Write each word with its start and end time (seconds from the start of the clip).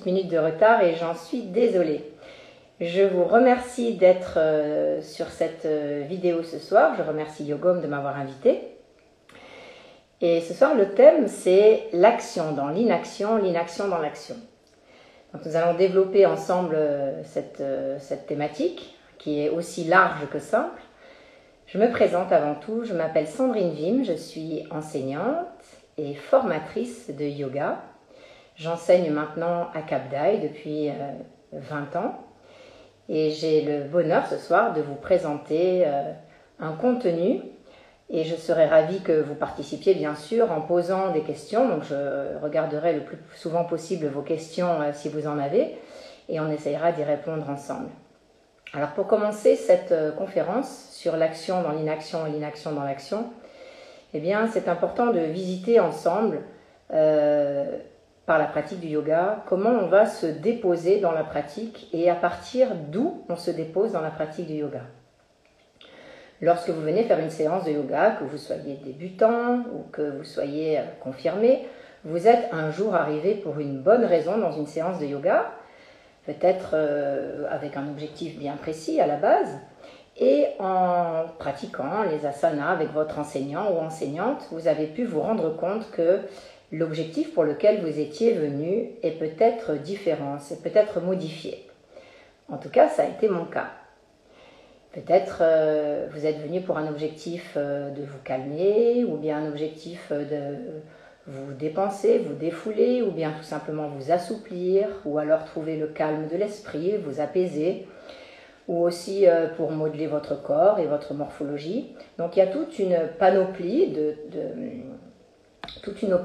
Petite 0.00 0.14
minute 0.14 0.30
de 0.30 0.38
retard 0.38 0.82
et 0.82 0.94
j'en 0.94 1.14
suis 1.14 1.42
désolée. 1.42 2.02
Je 2.80 3.02
vous 3.02 3.24
remercie 3.24 3.96
d'être 3.96 4.38
euh, 4.38 5.02
sur 5.02 5.26
cette 5.26 5.66
euh, 5.66 6.04
vidéo 6.08 6.42
ce 6.42 6.58
soir. 6.58 6.94
Je 6.96 7.02
remercie 7.02 7.44
Yogom 7.44 7.82
de 7.82 7.86
m'avoir 7.86 8.16
invité. 8.16 8.62
Et 10.22 10.40
ce 10.40 10.54
soir, 10.54 10.74
le 10.74 10.94
thème, 10.94 11.28
c'est 11.28 11.88
l'action 11.92 12.52
dans 12.52 12.68
l'inaction, 12.68 13.36
l'inaction 13.36 13.88
dans 13.88 13.98
l'action. 13.98 14.36
Donc 15.34 15.44
nous 15.44 15.54
allons 15.54 15.76
développer 15.76 16.24
ensemble 16.24 16.76
euh, 16.76 17.22
cette, 17.24 17.62
cette 17.98 18.26
thématique 18.26 18.96
qui 19.18 19.42
est 19.42 19.50
aussi 19.50 19.84
large 19.84 20.26
que 20.32 20.38
simple. 20.38 20.80
Je 21.66 21.76
me 21.76 21.90
présente 21.90 22.32
avant 22.32 22.54
tout, 22.54 22.84
je 22.84 22.94
m'appelle 22.94 23.26
Sandrine 23.26 23.74
Vim, 23.74 24.02
je 24.02 24.14
suis 24.14 24.64
enseignante 24.70 25.46
et 25.98 26.14
formatrice 26.14 27.10
de 27.14 27.26
yoga. 27.26 27.82
J'enseigne 28.60 29.10
maintenant 29.10 29.68
à 29.74 29.80
Cap 29.80 30.02
depuis 30.42 30.90
20 31.52 31.96
ans 31.96 32.20
et 33.08 33.30
j'ai 33.30 33.62
le 33.62 33.84
bonheur 33.84 34.26
ce 34.26 34.36
soir 34.36 34.74
de 34.74 34.82
vous 34.82 34.96
présenter 34.96 35.86
un 36.58 36.72
contenu 36.72 37.40
et 38.10 38.24
je 38.24 38.34
serai 38.34 38.66
ravie 38.66 39.00
que 39.00 39.20
vous 39.20 39.34
participiez 39.34 39.94
bien 39.94 40.16
sûr 40.16 40.50
en 40.50 40.60
posant 40.60 41.12
des 41.12 41.22
questions. 41.22 41.68
Donc 41.68 41.84
je 41.84 42.36
regarderai 42.42 42.94
le 42.94 43.00
plus 43.00 43.18
souvent 43.36 43.64
possible 43.64 44.06
vos 44.08 44.22
questions 44.22 44.80
euh, 44.82 44.90
si 44.92 45.08
vous 45.08 45.28
en 45.28 45.38
avez 45.38 45.78
et 46.28 46.40
on 46.40 46.50
essayera 46.50 46.92
d'y 46.92 47.04
répondre 47.04 47.48
ensemble. 47.48 47.88
Alors 48.74 48.90
pour 48.90 49.06
commencer 49.06 49.54
cette 49.54 49.92
euh, 49.92 50.10
conférence 50.10 50.88
sur 50.90 51.16
l'action 51.16 51.62
dans 51.62 51.70
l'inaction 51.70 52.26
et 52.26 52.30
l'inaction 52.30 52.72
dans 52.72 52.82
l'action, 52.82 53.26
eh 54.12 54.18
bien 54.18 54.48
c'est 54.48 54.68
important 54.68 55.12
de 55.12 55.20
visiter 55.20 55.78
ensemble 55.78 56.40
euh, 56.92 57.78
par 58.30 58.38
la 58.38 58.44
pratique 58.44 58.78
du 58.78 58.86
yoga 58.86 59.42
comment 59.48 59.70
on 59.70 59.88
va 59.88 60.06
se 60.06 60.26
déposer 60.26 61.00
dans 61.00 61.10
la 61.10 61.24
pratique 61.24 61.88
et 61.92 62.08
à 62.08 62.14
partir 62.14 62.76
d'où 62.76 63.24
on 63.28 63.34
se 63.34 63.50
dépose 63.50 63.90
dans 63.90 64.02
la 64.02 64.10
pratique 64.10 64.46
du 64.46 64.52
yoga. 64.52 64.82
Lorsque 66.40 66.68
vous 66.68 66.80
venez 66.80 67.02
faire 67.02 67.18
une 67.18 67.30
séance 67.30 67.64
de 67.64 67.72
yoga, 67.72 68.12
que 68.12 68.22
vous 68.22 68.38
soyez 68.38 68.78
débutant 68.84 69.64
ou 69.74 69.82
que 69.90 70.18
vous 70.18 70.22
soyez 70.22 70.78
euh, 70.78 70.82
confirmé, 71.00 71.66
vous 72.04 72.28
êtes 72.28 72.50
un 72.52 72.70
jour 72.70 72.94
arrivé 72.94 73.34
pour 73.34 73.58
une 73.58 73.80
bonne 73.80 74.04
raison 74.04 74.38
dans 74.38 74.52
une 74.52 74.68
séance 74.68 75.00
de 75.00 75.06
yoga, 75.06 75.50
peut-être 76.24 76.74
euh, 76.74 77.48
avec 77.50 77.76
un 77.76 77.88
objectif 77.88 78.38
bien 78.38 78.54
précis 78.54 79.00
à 79.00 79.08
la 79.08 79.16
base, 79.16 79.58
et 80.16 80.46
en 80.60 81.24
pratiquant 81.40 82.04
les 82.08 82.24
asanas 82.26 82.70
avec 82.70 82.92
votre 82.92 83.18
enseignant 83.18 83.72
ou 83.72 83.78
enseignante, 83.78 84.46
vous 84.52 84.68
avez 84.68 84.86
pu 84.86 85.04
vous 85.04 85.20
rendre 85.20 85.56
compte 85.56 85.90
que 85.90 86.20
l'objectif 86.72 87.34
pour 87.34 87.44
lequel 87.44 87.80
vous 87.80 87.98
étiez 87.98 88.32
venu 88.32 88.90
est 89.02 89.18
peut-être 89.18 89.74
différent, 89.74 90.38
c'est 90.38 90.62
peut-être 90.62 91.00
modifié. 91.00 91.66
En 92.48 92.58
tout 92.58 92.70
cas, 92.70 92.88
ça 92.88 93.02
a 93.02 93.06
été 93.06 93.28
mon 93.28 93.44
cas. 93.44 93.70
Peut-être 94.92 95.38
euh, 95.42 96.08
vous 96.12 96.26
êtes 96.26 96.38
venu 96.38 96.62
pour 96.62 96.76
un 96.76 96.88
objectif 96.88 97.52
euh, 97.56 97.90
de 97.90 98.02
vous 98.02 98.18
calmer, 98.24 99.04
ou 99.04 99.16
bien 99.16 99.38
un 99.38 99.48
objectif 99.48 100.08
euh, 100.10 100.24
de 100.24 100.56
vous 101.28 101.52
dépenser, 101.52 102.18
vous 102.18 102.34
défouler, 102.34 103.02
ou 103.02 103.12
bien 103.12 103.30
tout 103.30 103.44
simplement 103.44 103.86
vous 103.88 104.10
assouplir, 104.10 104.88
ou 105.04 105.18
alors 105.18 105.44
trouver 105.44 105.76
le 105.76 105.86
calme 105.86 106.26
de 106.26 106.36
l'esprit, 106.36 106.96
vous 106.96 107.20
apaiser, 107.20 107.86
ou 108.66 108.82
aussi 108.82 109.26
pour 109.56 109.70
modeler 109.72 110.06
votre 110.06 110.40
corps 110.40 110.78
et 110.78 110.86
votre 110.86 111.12
morphologie. 111.12 111.94
Donc 112.18 112.36
il 112.36 112.40
y 112.40 112.42
a 112.42 112.46
toute 112.46 112.78
une 112.78 112.96
panoplie 113.18 113.88
de, 113.88 114.14
toute 115.82 116.02
une, 116.02 116.18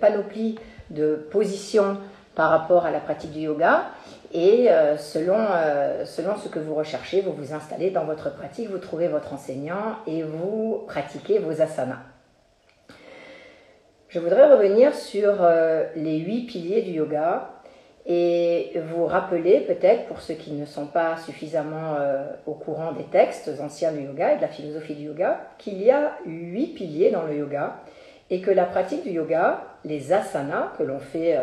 panoplie 0.00 0.58
de 0.90 1.16
positions 1.30 1.98
par 2.34 2.50
rapport 2.50 2.86
à 2.86 2.90
la 2.90 3.00
pratique 3.00 3.32
du 3.32 3.40
yoga. 3.40 3.86
Et 4.32 4.70
euh, 4.70 4.96
selon, 4.98 5.38
euh, 5.38 6.04
selon 6.04 6.36
ce 6.36 6.48
que 6.48 6.58
vous 6.58 6.74
recherchez, 6.74 7.22
vous 7.22 7.32
vous 7.32 7.54
installez 7.54 7.90
dans 7.90 8.04
votre 8.04 8.34
pratique, 8.34 8.70
vous 8.70 8.78
trouvez 8.78 9.08
votre 9.08 9.32
enseignant 9.32 9.96
et 10.06 10.22
vous 10.22 10.84
pratiquez 10.86 11.38
vos 11.38 11.62
asanas. 11.62 12.02
Je 14.08 14.18
voudrais 14.18 14.50
revenir 14.50 14.94
sur 14.94 15.42
euh, 15.42 15.84
les 15.96 16.18
huit 16.18 16.46
piliers 16.46 16.82
du 16.82 16.92
yoga 16.92 17.50
et 18.06 18.72
vous 18.90 19.04
rappeler 19.04 19.60
peut-être, 19.60 20.06
pour 20.06 20.20
ceux 20.20 20.34
qui 20.34 20.52
ne 20.52 20.64
sont 20.64 20.86
pas 20.86 21.18
suffisamment 21.18 21.96
au 22.46 22.54
courant 22.54 22.92
des 22.92 23.04
textes 23.04 23.50
anciens 23.60 23.92
du 23.92 24.00
yoga 24.00 24.32
et 24.32 24.36
de 24.36 24.40
la 24.40 24.48
philosophie 24.48 24.94
du 24.94 25.02
yoga, 25.02 25.40
qu'il 25.58 25.82
y 25.82 25.90
a 25.90 26.12
huit 26.24 26.68
piliers 26.68 27.10
dans 27.10 27.24
le 27.24 27.36
yoga 27.36 27.76
et 28.30 28.40
que 28.40 28.50
la 28.50 28.64
pratique 28.64 29.04
du 29.04 29.10
yoga, 29.10 29.62
les 29.84 30.12
asanas 30.12 30.72
que 30.76 30.82
l'on 30.82 31.00
fait 31.00 31.38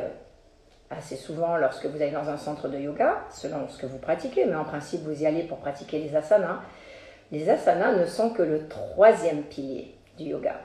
assez 0.89 1.15
souvent 1.15 1.57
lorsque 1.57 1.85
vous 1.85 2.01
allez 2.01 2.11
dans 2.11 2.29
un 2.29 2.37
centre 2.37 2.67
de 2.67 2.77
yoga, 2.77 3.23
selon 3.31 3.67
ce 3.67 3.77
que 3.77 3.85
vous 3.85 3.97
pratiquez, 3.97 4.45
mais 4.45 4.55
en 4.55 4.65
principe 4.65 5.01
vous 5.01 5.23
y 5.23 5.25
allez 5.25 5.43
pour 5.43 5.57
pratiquer 5.57 5.99
les 5.99 6.15
asanas. 6.15 6.59
Les 7.31 7.49
asanas 7.49 7.93
ne 7.93 8.05
sont 8.05 8.29
que 8.29 8.43
le 8.43 8.67
troisième 8.67 9.43
pilier 9.43 9.95
du 10.17 10.25
yoga. 10.25 10.59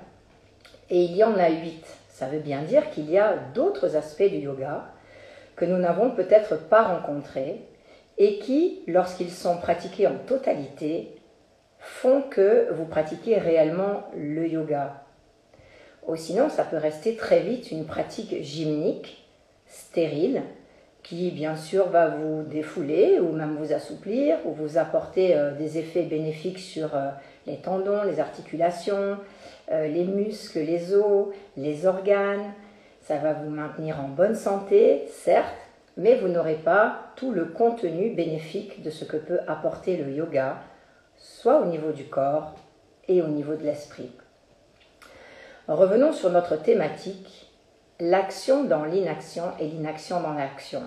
Et 0.90 1.04
il 1.04 1.16
y 1.16 1.24
en 1.24 1.36
a 1.36 1.48
huit. 1.48 1.84
Ça 2.08 2.26
veut 2.26 2.40
bien 2.40 2.62
dire 2.62 2.90
qu'il 2.90 3.10
y 3.10 3.18
a 3.18 3.34
d'autres 3.54 3.96
aspects 3.96 4.28
du 4.28 4.38
yoga 4.38 4.84
que 5.56 5.64
nous 5.64 5.78
n'avons 5.78 6.10
peut-être 6.10 6.56
pas 6.68 6.82
rencontrés 6.82 7.62
et 8.18 8.38
qui, 8.38 8.82
lorsqu'ils 8.86 9.30
sont 9.30 9.56
pratiqués 9.56 10.06
en 10.06 10.16
totalité, 10.26 11.16
font 11.78 12.22
que 12.22 12.70
vous 12.72 12.84
pratiquez 12.84 13.38
réellement 13.38 14.04
le 14.14 14.46
yoga. 14.46 14.99
Ou 16.06 16.16
sinon, 16.16 16.48
ça 16.48 16.64
peut 16.64 16.76
rester 16.76 17.16
très 17.16 17.40
vite 17.40 17.70
une 17.70 17.84
pratique 17.84 18.42
gymnique 18.42 19.24
stérile 19.66 20.42
qui 21.02 21.30
bien 21.30 21.56
sûr 21.56 21.88
va 21.88 22.08
vous 22.08 22.42
défouler 22.42 23.18
ou 23.20 23.32
même 23.32 23.56
vous 23.56 23.72
assouplir 23.72 24.38
ou 24.44 24.52
vous 24.52 24.78
apporter 24.78 25.36
euh, 25.36 25.52
des 25.52 25.78
effets 25.78 26.02
bénéfiques 26.02 26.58
sur 26.58 26.94
euh, 26.94 27.08
les 27.46 27.56
tendons, 27.56 28.02
les 28.02 28.20
articulations, 28.20 29.16
euh, 29.72 29.88
les 29.88 30.04
muscles, 30.04 30.60
les 30.60 30.94
os, 30.94 31.28
les 31.56 31.86
organes. 31.86 32.52
Ça 33.00 33.16
va 33.16 33.32
vous 33.32 33.50
maintenir 33.50 33.98
en 34.00 34.08
bonne 34.08 34.34
santé, 34.34 35.06
certes, 35.08 35.56
mais 35.96 36.16
vous 36.16 36.28
n'aurez 36.28 36.54
pas 36.54 37.12
tout 37.16 37.32
le 37.32 37.46
contenu 37.46 38.10
bénéfique 38.10 38.82
de 38.82 38.90
ce 38.90 39.04
que 39.04 39.16
peut 39.16 39.40
apporter 39.48 39.96
le 39.96 40.12
yoga, 40.12 40.58
soit 41.16 41.60
au 41.60 41.64
niveau 41.64 41.92
du 41.92 42.04
corps 42.04 42.54
et 43.08 43.22
au 43.22 43.28
niveau 43.28 43.54
de 43.54 43.64
l'esprit. 43.64 44.10
Revenons 45.70 46.12
sur 46.12 46.30
notre 46.30 46.56
thématique 46.56 47.48
l'action 48.00 48.64
dans 48.64 48.84
l'inaction 48.84 49.44
et 49.60 49.66
l'inaction 49.66 50.20
dans 50.20 50.32
l'action. 50.32 50.82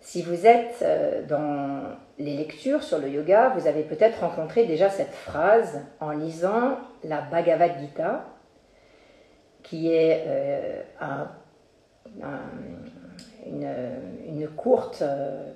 Si 0.00 0.20
vous 0.22 0.46
êtes 0.46 0.82
euh, 0.82 1.24
dans 1.24 1.82
les 2.18 2.36
lectures 2.36 2.82
sur 2.82 2.98
le 2.98 3.08
yoga, 3.08 3.50
vous 3.50 3.68
avez 3.68 3.84
peut-être 3.84 4.22
rencontré 4.22 4.66
déjà 4.66 4.90
cette 4.90 5.14
phrase 5.14 5.80
en 6.00 6.10
lisant 6.10 6.76
la 7.04 7.20
Bhagavad 7.20 7.78
Gita, 7.78 8.24
qui 9.62 9.92
est 9.92 10.24
euh, 10.26 10.82
une, 13.46 14.48
courte, 14.56 15.02
euh, 15.02 15.52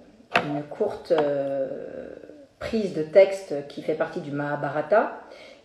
prise 2.60 2.94
de 2.94 3.02
texte 3.02 3.66
qui 3.66 3.82
fait 3.82 3.94
partie 3.94 4.20
du 4.20 4.30
Mahabharata 4.30 5.18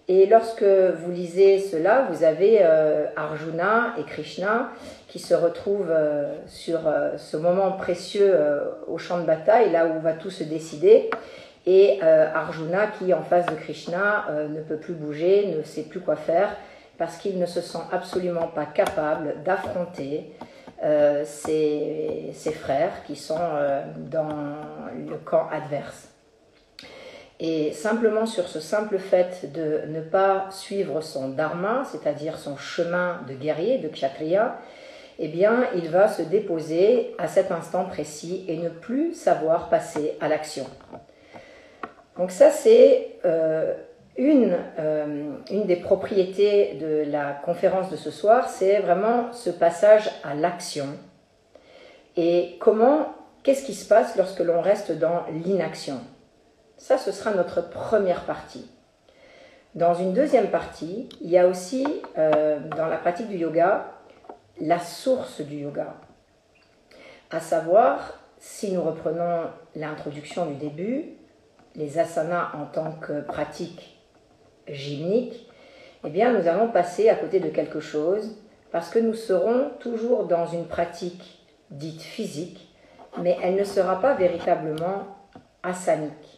et 0.07 0.27
lorsque 0.27 0.63
vous 0.63 1.11
lisez 1.11 1.59
cela, 1.59 2.07
vous 2.11 2.23
avez 2.23 2.59
euh, 2.61 3.07
Arjuna 3.15 3.95
et 3.97 4.03
Krishna 4.03 4.69
qui 5.07 5.17
se 5.17 5.33
retrouvent 5.33 5.89
euh, 5.89 6.35
sur 6.45 6.87
euh, 6.87 7.17
ce 7.17 7.37
moment 7.37 7.71
précieux 7.71 8.37
au 8.87 8.99
champ 8.99 9.19
de 9.19 9.25
bataille, 9.25 9.71
là 9.71 9.87
où 9.87 9.99
va 10.01 10.13
tout 10.13 10.29
se 10.29 10.43
décider. 10.43 11.09
Et 11.67 11.99
Arjuna 12.03 12.85
qui, 12.85 13.11
en 13.11 13.23
face 13.23 13.47
de 13.47 13.55
Krishna, 13.55 14.27
ne 14.51 14.61
peut 14.61 14.77
plus 14.77 14.93
bouger, 14.93 15.47
ne 15.57 15.63
sait 15.63 15.81
plus 15.81 15.99
quoi 15.99 16.15
faire, 16.15 16.55
parce 16.99 17.17
qu'il 17.17 17.39
ne 17.39 17.47
se 17.47 17.59
sent 17.59 17.79
absolument 17.91 18.45
pas 18.45 18.67
capable 18.67 19.41
d'affronter 19.43 20.29
ses, 21.23 22.29
ses, 22.33 22.51
frères 22.51 23.03
qui 23.07 23.15
sont 23.15 23.39
dans 23.97 24.29
le 25.09 25.15
camp 25.15 25.49
adverse. 25.51 26.14
Et 27.39 27.73
simplement 27.73 28.25
sur 28.25 28.47
ce 28.47 28.59
simple 28.59 28.97
fait 28.97 29.51
de 29.51 29.81
ne 29.87 30.01
pas 30.01 30.47
suivre 30.51 31.01
son 31.01 31.29
dharma, 31.29 31.83
c'est-à-dire 31.83 32.37
son 32.37 32.55
chemin 32.55 33.19
de 33.27 33.33
guerrier, 33.33 33.77
de 33.77 33.89
kshatriya, 33.89 34.57
eh 35.19 35.27
bien, 35.27 35.65
il 35.75 35.89
va 35.89 36.07
se 36.07 36.21
déposer 36.21 37.13
à 37.17 37.27
cet 37.27 37.51
instant 37.51 37.85
précis 37.85 38.45
et 38.47 38.57
ne 38.57 38.69
plus 38.69 39.13
savoir 39.13 39.69
passer 39.69 40.17
à 40.21 40.27
l'action. 40.27 40.65
Donc 42.17 42.31
ça, 42.31 42.51
c'est 42.51 43.17
euh, 43.25 43.73
une, 44.17 44.55
euh, 44.79 45.35
une 45.51 45.65
des 45.65 45.75
propriétés 45.75 46.75
de 46.75 47.09
la 47.09 47.31
conférence 47.31 47.89
de 47.89 47.97
ce 47.97 48.11
soir, 48.11 48.49
c'est 48.49 48.79
vraiment 48.79 49.31
ce 49.33 49.49
passage 49.49 50.09
à 50.23 50.35
l'action. 50.35 50.87
Et 52.15 52.55
comment, 52.59 53.13
qu'est-ce 53.43 53.65
qui 53.65 53.73
se 53.73 53.87
passe 53.87 54.15
lorsque 54.15 54.39
l'on 54.39 54.61
reste 54.61 54.93
dans 54.93 55.23
l'inaction? 55.45 55.99
Ça, 56.77 56.97
ce 56.97 57.11
sera 57.11 57.33
notre 57.33 57.69
première 57.69 58.25
partie. 58.25 58.69
Dans 59.75 59.93
une 59.93 60.13
deuxième 60.13 60.49
partie, 60.49 61.09
il 61.21 61.29
y 61.29 61.37
a 61.37 61.47
aussi, 61.47 61.85
euh, 62.17 62.59
dans 62.77 62.87
la 62.87 62.97
pratique 62.97 63.27
du 63.27 63.37
yoga, 63.37 63.87
la 64.61 64.79
source 64.79 65.41
du 65.41 65.57
yoga. 65.57 65.95
À 67.29 67.39
savoir, 67.39 68.19
si 68.37 68.71
nous 68.71 68.81
reprenons 68.81 69.49
l'introduction 69.75 70.45
du 70.45 70.55
début, 70.55 71.05
les 71.75 71.99
asanas 71.99 72.51
en 72.53 72.65
tant 72.65 72.93
que 72.93 73.21
pratique 73.21 73.99
gymnique, 74.67 75.49
eh 76.05 76.09
bien 76.09 76.31
nous 76.31 76.47
allons 76.47 76.69
passer 76.69 77.09
à 77.09 77.15
côté 77.15 77.39
de 77.39 77.49
quelque 77.49 77.79
chose 77.79 78.37
parce 78.71 78.89
que 78.89 78.99
nous 78.99 79.13
serons 79.13 79.71
toujours 79.79 80.25
dans 80.25 80.45
une 80.45 80.67
pratique 80.67 81.43
dite 81.71 82.01
physique, 82.01 82.69
mais 83.21 83.37
elle 83.41 83.55
ne 83.55 83.63
sera 83.63 83.99
pas 83.99 84.13
véritablement 84.13 85.07
asanique. 85.63 86.34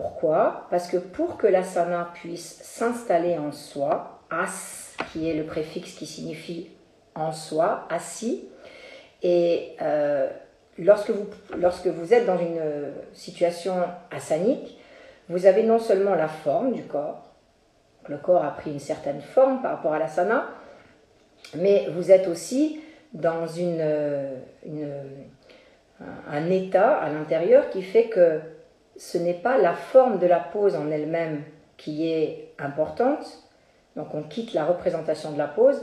Pourquoi? 0.00 0.68
Parce 0.70 0.86
que 0.86 0.96
pour 0.96 1.38
que 1.38 1.48
l'asana 1.48 2.12
puisse 2.14 2.60
s'installer 2.62 3.36
en 3.36 3.50
soi, 3.50 4.20
as, 4.30 4.94
qui 5.10 5.28
est 5.28 5.34
le 5.34 5.42
préfixe 5.42 5.94
qui 5.94 6.06
signifie 6.06 6.70
en 7.16 7.32
soi, 7.32 7.88
assis, 7.90 8.44
et 9.24 9.74
euh, 9.82 10.30
lorsque, 10.78 11.10
vous, 11.10 12.14
êtes 12.14 12.26
dans 12.26 12.38
une 12.38 12.60
situation 13.12 13.74
asanique, 14.12 14.78
vous 15.28 15.46
avez 15.46 15.64
non 15.64 15.80
seulement 15.80 16.14
la 16.14 16.28
forme 16.28 16.74
du 16.74 16.84
corps, 16.84 17.32
le 18.06 18.18
corps 18.18 18.44
a 18.44 18.52
pris 18.52 18.70
une 18.70 18.78
certaine 18.78 19.20
forme 19.20 19.60
par 19.62 19.72
rapport 19.72 19.94
à 19.94 19.98
l'asana, 19.98 20.48
mais 21.56 21.88
vous 21.90 22.12
êtes 22.12 22.28
aussi 22.28 22.80
dans 23.14 23.48
une, 23.48 23.82
un 26.30 26.50
état 26.50 26.98
à 26.98 27.10
l'intérieur 27.10 27.68
qui 27.70 27.82
fait 27.82 28.04
que 28.04 28.38
ce 28.98 29.16
n'est 29.16 29.32
pas 29.32 29.56
la 29.56 29.74
forme 29.74 30.18
de 30.18 30.26
la 30.26 30.40
pose 30.40 30.74
en 30.76 30.90
elle-même 30.90 31.44
qui 31.76 32.10
est 32.10 32.52
importante, 32.58 33.44
donc 33.96 34.14
on 34.14 34.22
quitte 34.22 34.52
la 34.52 34.64
représentation 34.64 35.32
de 35.32 35.38
la 35.38 35.46
pose 35.46 35.80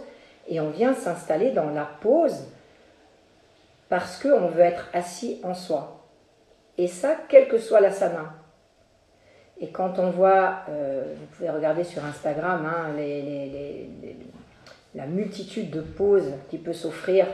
et 0.48 0.60
on 0.60 0.70
vient 0.70 0.94
s'installer 0.94 1.52
dans 1.52 1.70
la 1.70 1.90
pose 2.02 2.46
parce 3.90 4.22
qu'on 4.22 4.48
veut 4.48 4.62
être 4.62 4.90
assis 4.94 5.40
en 5.44 5.54
soi. 5.54 6.04
Et 6.78 6.88
ça, 6.88 7.16
quel 7.30 7.48
que 7.48 7.58
soit 7.58 7.80
l'asana. 7.80 8.34
Et 9.60 9.70
quand 9.70 10.00
on 10.00 10.10
voit, 10.10 10.64
euh, 10.68 11.14
vous 11.18 11.26
pouvez 11.28 11.50
regarder 11.50 11.86
sur 11.86 12.04
Instagram, 12.04 12.66
hein, 12.66 12.94
la 14.94 15.06
multitude 15.06 15.70
de 15.70 15.80
poses 15.80 16.34
qui 16.50 16.58
peut 16.58 16.74
s'offrir 16.74 17.28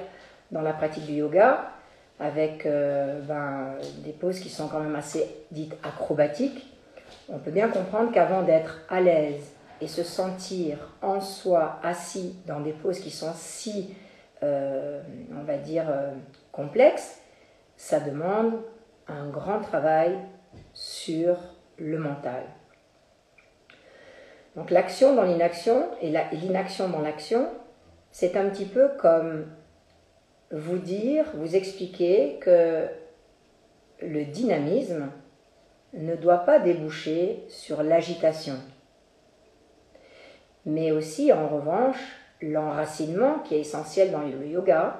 dans 0.52 0.62
la 0.62 0.74
pratique 0.74 1.08
du 1.08 1.14
yoga, 1.14 1.72
avec 2.22 2.66
euh, 2.66 3.20
ben, 3.22 3.76
des 4.04 4.12
poses 4.12 4.40
qui 4.40 4.50
sont 4.50 4.68
quand 4.68 4.80
même 4.80 4.96
assez 4.96 5.28
dites 5.50 5.76
acrobatiques, 5.84 6.72
on 7.28 7.40
peut 7.40 7.52
bien 7.52 7.68
comprendre 7.68 8.12
qu'avant 8.12 8.44
d'être 8.44 8.82
à 8.90 9.02
l'aise 9.02 9.54
et 9.82 9.88
se 9.88 10.04
sentir 10.04 10.78
en 11.02 11.20
soi 11.20 11.80
assis 11.84 12.36
dans 12.46 12.62
des 12.62 12.74
poses 12.74 13.00
qui 13.00 13.10
sont 13.10 13.34
si, 13.36 13.96
euh, 14.44 15.02
on 15.36 15.44
va 15.44 15.58
dire, 15.58 15.86
complexes, 16.52 17.20
ça 17.76 18.00
demande 18.00 18.62
un 19.08 19.28
grand 19.30 19.60
travail 19.60 20.16
sur 20.74 21.38
le 21.78 21.98
mental. 21.98 22.44
Donc 24.56 24.70
l'action 24.70 25.16
dans 25.16 25.24
l'inaction 25.24 25.88
et 26.02 26.14
l'inaction 26.34 26.90
dans 26.90 27.02
l'action, 27.02 27.48
c'est 28.12 28.36
un 28.38 28.50
petit 28.50 28.66
peu 28.66 28.90
comme 29.00 29.46
vous 30.52 30.78
dire, 30.78 31.26
vous 31.36 31.56
expliquer 31.56 32.38
que 32.40 32.88
le 34.02 34.26
dynamisme 34.26 35.10
ne 35.94 36.16
doit 36.16 36.40
pas 36.40 36.60
déboucher 36.60 37.44
sur 37.50 37.84
l'agitation. 37.84 38.56
Mais 40.66 40.92
aussi, 40.92 41.34
en 41.34 41.48
revanche, 41.48 41.98
l'enracinement, 42.42 43.40
qui 43.40 43.56
est 43.56 43.62
essentiel 43.62 44.12
dans 44.12 44.22
le 44.22 44.46
yoga, 44.46 45.00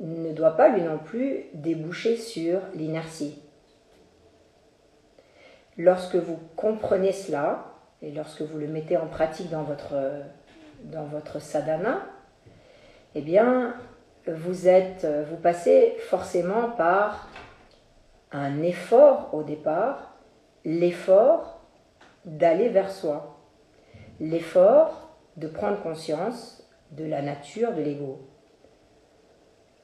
ne 0.00 0.32
doit 0.32 0.56
pas 0.56 0.68
lui 0.68 0.82
non 0.82 0.98
plus 0.98 1.44
déboucher 1.54 2.16
sur 2.16 2.60
l'inertie. 2.74 3.40
Lorsque 5.76 6.16
vous 6.16 6.38
comprenez 6.56 7.12
cela, 7.12 7.72
et 8.02 8.12
lorsque 8.12 8.42
vous 8.42 8.58
le 8.58 8.68
mettez 8.68 8.96
en 8.96 9.06
pratique 9.06 9.50
dans 9.50 9.62
votre, 9.62 9.94
dans 10.84 11.04
votre 11.04 11.40
sadhana, 11.40 12.02
eh 13.14 13.22
bien, 13.22 13.74
vous, 14.26 14.68
êtes, 14.68 15.06
vous 15.28 15.36
passez 15.36 15.96
forcément 16.08 16.70
par 16.70 17.28
un 18.32 18.62
effort 18.62 19.32
au 19.32 19.42
départ, 19.42 20.16
l'effort 20.64 21.60
d'aller 22.24 22.68
vers 22.68 22.90
soi, 22.90 23.38
l'effort 24.20 25.16
de 25.36 25.46
prendre 25.46 25.80
conscience 25.82 26.66
de 26.90 27.04
la 27.04 27.22
nature 27.22 27.72
de 27.72 27.82
l'ego, 27.82 28.28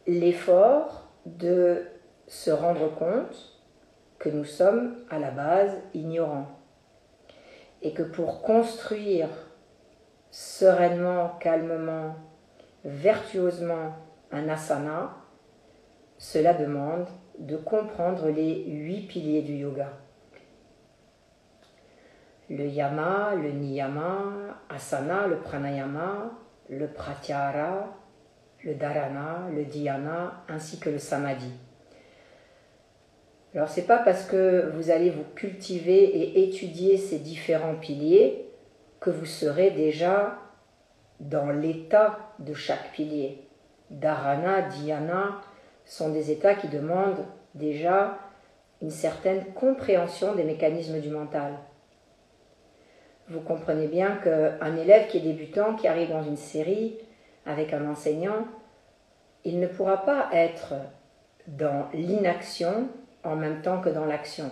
l'effort 0.06 1.08
de 1.26 1.86
se 2.26 2.50
rendre 2.50 2.94
compte 2.94 3.60
que 4.18 4.28
nous 4.28 4.44
sommes 4.44 4.96
à 5.10 5.18
la 5.18 5.30
base 5.30 5.76
ignorants. 5.94 6.48
Et 7.82 7.92
que 7.92 8.02
pour 8.02 8.42
construire 8.42 9.28
sereinement, 10.30 11.30
calmement, 11.40 12.14
vertueusement 12.84 13.94
un 14.32 14.48
asana, 14.48 15.16
cela 16.18 16.54
demande 16.54 17.08
de 17.38 17.56
comprendre 17.56 18.28
les 18.28 18.64
huit 18.66 19.06
piliers 19.08 19.42
du 19.42 19.54
yoga. 19.54 19.92
Le 22.48 22.66
yama, 22.66 23.34
le 23.34 23.52
niyama, 23.52 24.58
asana, 24.68 25.26
le 25.26 25.38
pranayama, 25.38 26.32
le 26.68 26.86
pratyahara, 26.88 27.96
le 28.64 28.74
dharana, 28.74 29.48
le 29.54 29.64
dhyana 29.64 30.44
ainsi 30.48 30.78
que 30.78 30.90
le 30.90 30.98
samadhi. 30.98 31.52
Alors 33.54 33.68
c'est 33.68 33.86
pas 33.86 33.98
parce 33.98 34.24
que 34.26 34.70
vous 34.74 34.90
allez 34.90 35.10
vous 35.10 35.24
cultiver 35.34 36.04
et 36.04 36.48
étudier 36.48 36.98
ces 36.98 37.18
différents 37.18 37.74
piliers 37.74 38.46
que 39.00 39.10
vous 39.10 39.26
serez 39.26 39.70
déjà 39.70 40.38
dans 41.18 41.50
l'état 41.50 42.32
de 42.38 42.54
chaque 42.54 42.92
pilier. 42.92 43.49
Dharana, 43.90 44.62
dhyana 44.62 45.40
sont 45.84 46.10
des 46.10 46.30
états 46.30 46.54
qui 46.54 46.68
demandent 46.68 47.26
déjà 47.54 48.18
une 48.80 48.90
certaine 48.90 49.44
compréhension 49.52 50.34
des 50.34 50.44
mécanismes 50.44 51.00
du 51.00 51.10
mental. 51.10 51.54
Vous 53.28 53.40
comprenez 53.40 53.86
bien 53.86 54.16
qu'un 54.16 54.76
élève 54.76 55.08
qui 55.08 55.18
est 55.18 55.20
débutant, 55.20 55.74
qui 55.74 55.86
arrive 55.86 56.10
dans 56.10 56.22
une 56.22 56.36
série 56.36 56.96
avec 57.46 57.72
un 57.72 57.88
enseignant, 57.88 58.46
il 59.44 59.60
ne 59.60 59.66
pourra 59.66 60.04
pas 60.04 60.28
être 60.32 60.74
dans 61.46 61.88
l'inaction 61.92 62.88
en 63.24 63.36
même 63.36 63.62
temps 63.62 63.80
que 63.80 63.88
dans 63.88 64.04
l'action. 64.04 64.50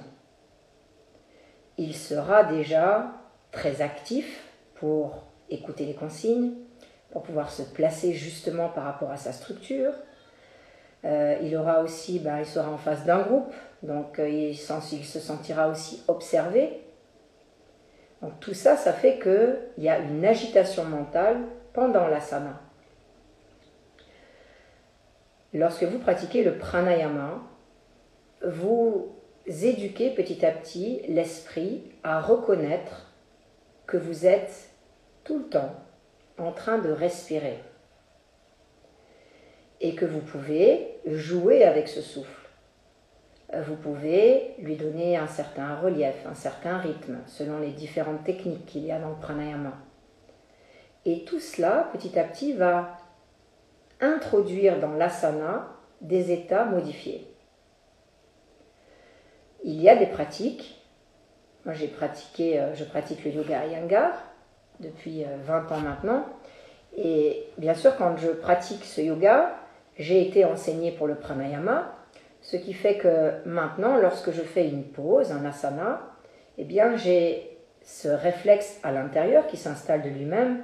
Il 1.77 1.95
sera 1.95 2.45
déjà 2.45 3.13
très 3.51 3.83
actif 3.83 4.45
pour 4.75 5.25
écouter 5.51 5.87
les 5.87 5.95
consignes, 5.95 6.53
pour 7.11 7.23
pouvoir 7.23 7.51
se 7.51 7.63
placer 7.63 8.13
justement 8.13 8.69
par 8.69 8.85
rapport 8.85 9.11
à 9.11 9.17
sa 9.17 9.33
structure. 9.33 9.93
Euh, 11.05 11.37
il 11.43 11.57
aura 11.57 11.81
aussi, 11.81 12.19
ben, 12.19 12.39
il 12.41 12.47
sera 12.47 12.71
en 12.71 12.77
face 12.77 13.05
d'un 13.05 13.21
groupe, 13.21 13.53
donc 13.83 14.19
euh, 14.19 14.29
il, 14.29 14.51
il, 14.51 14.57
se 14.57 15.21
sentira 15.21 15.69
aussi 15.69 16.03
observé. 16.09 16.83
Donc 18.21 18.41
tout 18.41 18.55
ça, 18.55 18.77
ça 18.77 18.93
fait 18.93 19.19
qu'il 19.19 19.85
y 19.85 19.89
a 19.89 19.99
une 19.99 20.25
agitation 20.25 20.85
mentale 20.85 21.39
pendant 21.73 22.09
l'asana. 22.09 22.61
Lorsque 25.55 25.85
vous 25.85 25.99
pratiquez 25.99 26.43
le 26.43 26.59
pranayama, 26.59 27.41
vous 28.45 29.15
éduquez 29.47 30.11
petit 30.11 30.45
à 30.45 30.51
petit 30.51 31.01
l'esprit 31.09 31.83
à 32.03 32.21
reconnaître 32.21 33.13
que 33.87 33.97
vous 33.97 34.27
êtes 34.27 34.69
tout 35.25 35.39
le 35.39 35.45
temps 35.45 35.75
en 36.39 36.53
train 36.53 36.79
de 36.79 36.91
respirer 36.91 37.59
et 39.81 39.95
que 39.95 40.05
vous 40.05 40.21
pouvez 40.21 40.99
jouer 41.07 41.65
avec 41.65 41.89
ce 41.89 42.01
souffle. 42.01 42.49
Vous 43.67 43.77
pouvez 43.77 44.55
lui 44.59 44.77
donner 44.77 45.17
un 45.17 45.27
certain 45.27 45.77
relief, 45.77 46.15
un 46.27 46.35
certain 46.35 46.79
rythme, 46.79 47.19
selon 47.27 47.59
les 47.59 47.71
différentes 47.71 48.25
techniques 48.25 48.67
qu'il 48.67 48.85
y 48.85 48.93
a 48.93 48.99
dans 48.99 49.11
le 49.11 49.17
pranayama. 49.17 49.73
Et 51.07 51.25
tout 51.25 51.41
cela, 51.41 51.89
petit 51.93 52.19
à 52.19 52.25
petit, 52.25 52.53
va 52.53 52.99
introduire 54.01 54.81
dans 54.81 54.93
l'asana 54.93 55.69
des 56.01 56.31
états 56.33 56.65
modifiés 56.65 57.29
il 59.65 59.81
y 59.81 59.89
a 59.89 59.97
des 59.97 60.07
pratiques. 60.07 60.81
Moi, 61.65 61.75
j'ai 61.75 61.89
pratiqué, 61.89 62.61
euh, 62.61 62.75
je 62.75 62.85
pratique 62.85 63.25
le 63.25 63.33
yoga 63.33 63.67
Iyengar 63.67 64.13
depuis 64.81 65.25
20 65.47 65.55
euh, 65.55 65.75
ans 65.75 65.81
maintenant. 65.81 66.27
Et 66.97 67.45
bien 67.59 67.75
sûr, 67.75 67.97
quand 67.97 68.17
je 68.17 68.29
pratique 68.29 68.85
ce 68.85 69.01
yoga, 69.01 69.55
j'ai 69.99 70.27
été 70.27 70.45
enseignée 70.45 70.93
pour 70.93 71.07
le 71.07 71.17
pranayama, 71.17 71.95
ce 72.41 72.57
qui 72.57 72.73
fait 72.73 72.97
que 72.97 73.47
maintenant, 73.47 73.99
lorsque 73.99 74.31
je 74.31 74.43
fais 74.43 74.69
une 74.69 74.85
pause, 74.85 75.33
un 75.33 75.45
asana, 75.45 76.01
eh 76.57 76.65
bien, 76.65 76.97
j'ai 76.97 77.59
ce 77.83 78.09
réflexe 78.09 78.79
à 78.83 78.93
l'intérieur 78.93 79.47
qui 79.47 79.57
s'installe 79.57 80.03
de 80.03 80.09
lui-même 80.09 80.63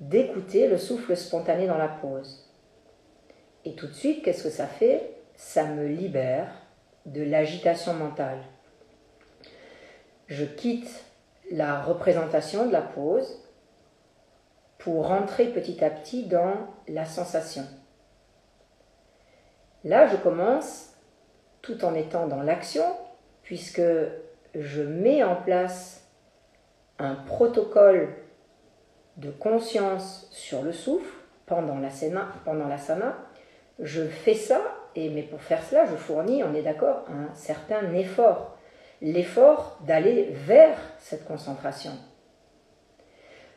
d'écouter 0.00 0.68
le 0.68 0.78
souffle 0.78 1.16
spontané 1.16 1.66
dans 1.66 1.78
la 1.78 1.88
pause. 1.88 2.50
Et 3.64 3.74
tout 3.74 3.86
de 3.86 3.92
suite, 3.92 4.22
qu'est-ce 4.22 4.44
que 4.44 4.50
ça 4.50 4.66
fait? 4.66 5.10
Ça 5.36 5.64
me 5.64 5.86
libère 5.86 6.48
de 7.06 7.22
l'agitation 7.22 7.94
mentale. 7.94 8.38
Je 10.26 10.44
quitte 10.44 11.04
la 11.50 11.82
représentation 11.82 12.66
de 12.66 12.72
la 12.72 12.82
pose 12.82 13.42
pour 14.78 15.08
rentrer 15.08 15.46
petit 15.46 15.84
à 15.84 15.90
petit 15.90 16.26
dans 16.26 16.54
la 16.88 17.04
sensation. 17.04 17.64
Là, 19.84 20.06
je 20.06 20.16
commence 20.16 20.94
tout 21.62 21.84
en 21.84 21.94
étant 21.94 22.26
dans 22.26 22.42
l'action, 22.42 22.84
puisque 23.42 23.82
je 24.54 24.82
mets 24.82 25.22
en 25.22 25.36
place 25.36 26.06
un 26.98 27.14
protocole 27.14 28.14
de 29.16 29.30
conscience 29.30 30.28
sur 30.30 30.62
le 30.62 30.72
souffle 30.72 31.12
pendant 31.46 31.78
la, 31.78 31.90
sana. 31.90 33.16
Je 33.78 34.02
fais 34.02 34.34
ça, 34.34 34.60
et, 34.94 35.10
mais 35.10 35.22
pour 35.22 35.40
faire 35.40 35.62
cela, 35.62 35.86
je 35.86 35.96
fournis, 35.96 36.42
on 36.44 36.54
est 36.54 36.62
d'accord, 36.62 37.04
un 37.08 37.34
certain 37.34 37.92
effort. 37.94 38.53
L'effort 39.06 39.76
d'aller 39.86 40.30
vers 40.32 40.78
cette 40.98 41.26
concentration. 41.26 41.90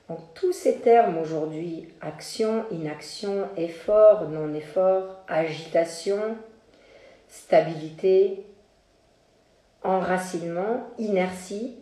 Donc 0.10 0.20
tous 0.34 0.52
ces 0.52 0.80
termes 0.80 1.18
aujourd'hui, 1.18 1.88
action, 2.02 2.66
inaction, 2.70 3.48
effort, 3.56 4.28
non-effort, 4.28 5.24
agitation, 5.30 6.36
stabilité, 7.30 8.46
enracinement, 9.86 10.86
inertie, 10.98 11.78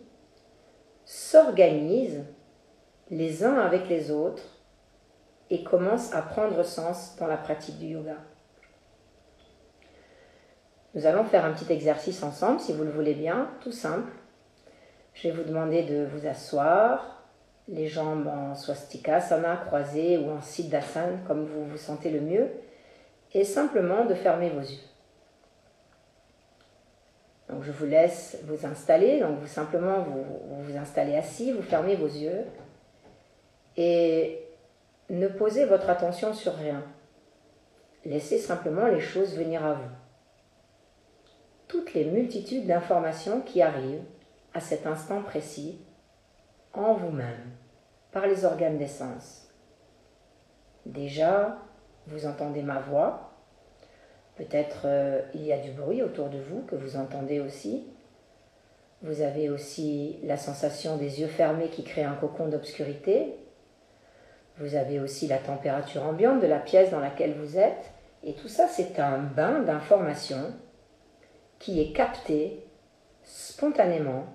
s'organisent 1.04 2.24
les 3.10 3.42
uns 3.42 3.58
avec 3.58 3.88
les 3.88 4.12
autres 4.12 4.60
et 5.50 5.64
commencent 5.64 6.14
à 6.14 6.22
prendre 6.22 6.62
sens 6.62 7.16
dans 7.18 7.26
la 7.26 7.36
pratique 7.36 7.80
du 7.80 7.86
yoga. 7.86 8.18
Nous 10.96 11.04
allons 11.04 11.24
faire 11.24 11.44
un 11.44 11.52
petit 11.52 11.70
exercice 11.70 12.22
ensemble, 12.22 12.58
si 12.58 12.72
vous 12.72 12.82
le 12.82 12.90
voulez 12.90 13.12
bien, 13.12 13.50
tout 13.60 13.70
simple. 13.70 14.10
Je 15.12 15.28
vais 15.28 15.34
vous 15.34 15.44
demander 15.44 15.82
de 15.82 16.06
vous 16.06 16.26
asseoir, 16.26 17.22
les 17.68 17.86
jambes 17.86 18.26
en 18.28 18.54
swastikasana, 18.54 19.58
croisées 19.66 20.16
ou 20.16 20.30
en 20.30 20.40
siddhasana, 20.40 21.18
comme 21.26 21.44
vous 21.44 21.66
vous 21.66 21.76
sentez 21.76 22.10
le 22.10 22.22
mieux, 22.22 22.48
et 23.34 23.44
simplement 23.44 24.06
de 24.06 24.14
fermer 24.14 24.48
vos 24.48 24.62
yeux. 24.62 24.78
Donc 27.50 27.62
je 27.62 27.72
vous 27.72 27.84
laisse 27.84 28.38
vous 28.44 28.64
installer, 28.64 29.20
donc 29.20 29.38
vous 29.40 29.46
simplement 29.46 30.00
vous, 30.00 30.24
vous 30.62 30.78
installez 30.78 31.16
assis, 31.16 31.52
vous 31.52 31.62
fermez 31.62 31.94
vos 31.94 32.06
yeux 32.06 32.44
et 33.76 34.40
ne 35.10 35.28
posez 35.28 35.66
votre 35.66 35.90
attention 35.90 36.32
sur 36.32 36.54
rien. 36.54 36.82
Laissez 38.06 38.38
simplement 38.38 38.86
les 38.86 39.00
choses 39.00 39.36
venir 39.36 39.62
à 39.62 39.74
vous. 39.74 40.05
Toutes 41.68 41.94
les 41.94 42.04
multitudes 42.04 42.66
d'informations 42.66 43.40
qui 43.40 43.60
arrivent 43.60 44.04
à 44.54 44.60
cet 44.60 44.86
instant 44.86 45.22
précis 45.22 45.80
en 46.72 46.94
vous-même, 46.94 47.50
par 48.12 48.26
les 48.26 48.44
organes 48.44 48.78
d'essence. 48.78 49.48
Déjà, 50.84 51.58
vous 52.06 52.26
entendez 52.26 52.62
ma 52.62 52.78
voix. 52.78 53.32
Peut-être 54.36 54.82
euh, 54.84 55.22
il 55.34 55.42
y 55.42 55.52
a 55.52 55.58
du 55.58 55.72
bruit 55.72 56.02
autour 56.02 56.28
de 56.28 56.38
vous 56.38 56.62
que 56.62 56.76
vous 56.76 56.96
entendez 56.96 57.40
aussi. 57.40 57.86
Vous 59.02 59.22
avez 59.22 59.50
aussi 59.50 60.18
la 60.22 60.36
sensation 60.36 60.96
des 60.96 61.20
yeux 61.20 61.26
fermés 61.26 61.68
qui 61.68 61.82
créent 61.82 62.04
un 62.04 62.14
cocon 62.14 62.48
d'obscurité. 62.48 63.34
Vous 64.58 64.74
avez 64.74 65.00
aussi 65.00 65.26
la 65.26 65.38
température 65.38 66.04
ambiante 66.04 66.40
de 66.40 66.46
la 66.46 66.58
pièce 66.58 66.90
dans 66.90 67.00
laquelle 67.00 67.34
vous 67.34 67.58
êtes. 67.58 67.90
Et 68.24 68.34
tout 68.34 68.48
ça, 68.48 68.68
c'est 68.68 68.98
un 69.00 69.18
bain 69.18 69.60
d'informations 69.60 70.54
qui 71.58 71.80
est 71.80 71.92
capté 71.92 72.66
spontanément 73.22 74.26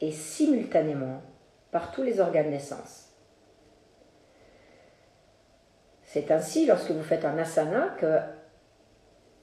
et 0.00 0.12
simultanément 0.12 1.22
par 1.70 1.90
tous 1.92 2.02
les 2.02 2.20
organes 2.20 2.50
d'essence. 2.50 3.08
C'est 6.04 6.30
ainsi, 6.30 6.66
lorsque 6.66 6.90
vous 6.90 7.02
faites 7.02 7.24
un 7.24 7.38
asana, 7.38 7.88
que 7.98 8.18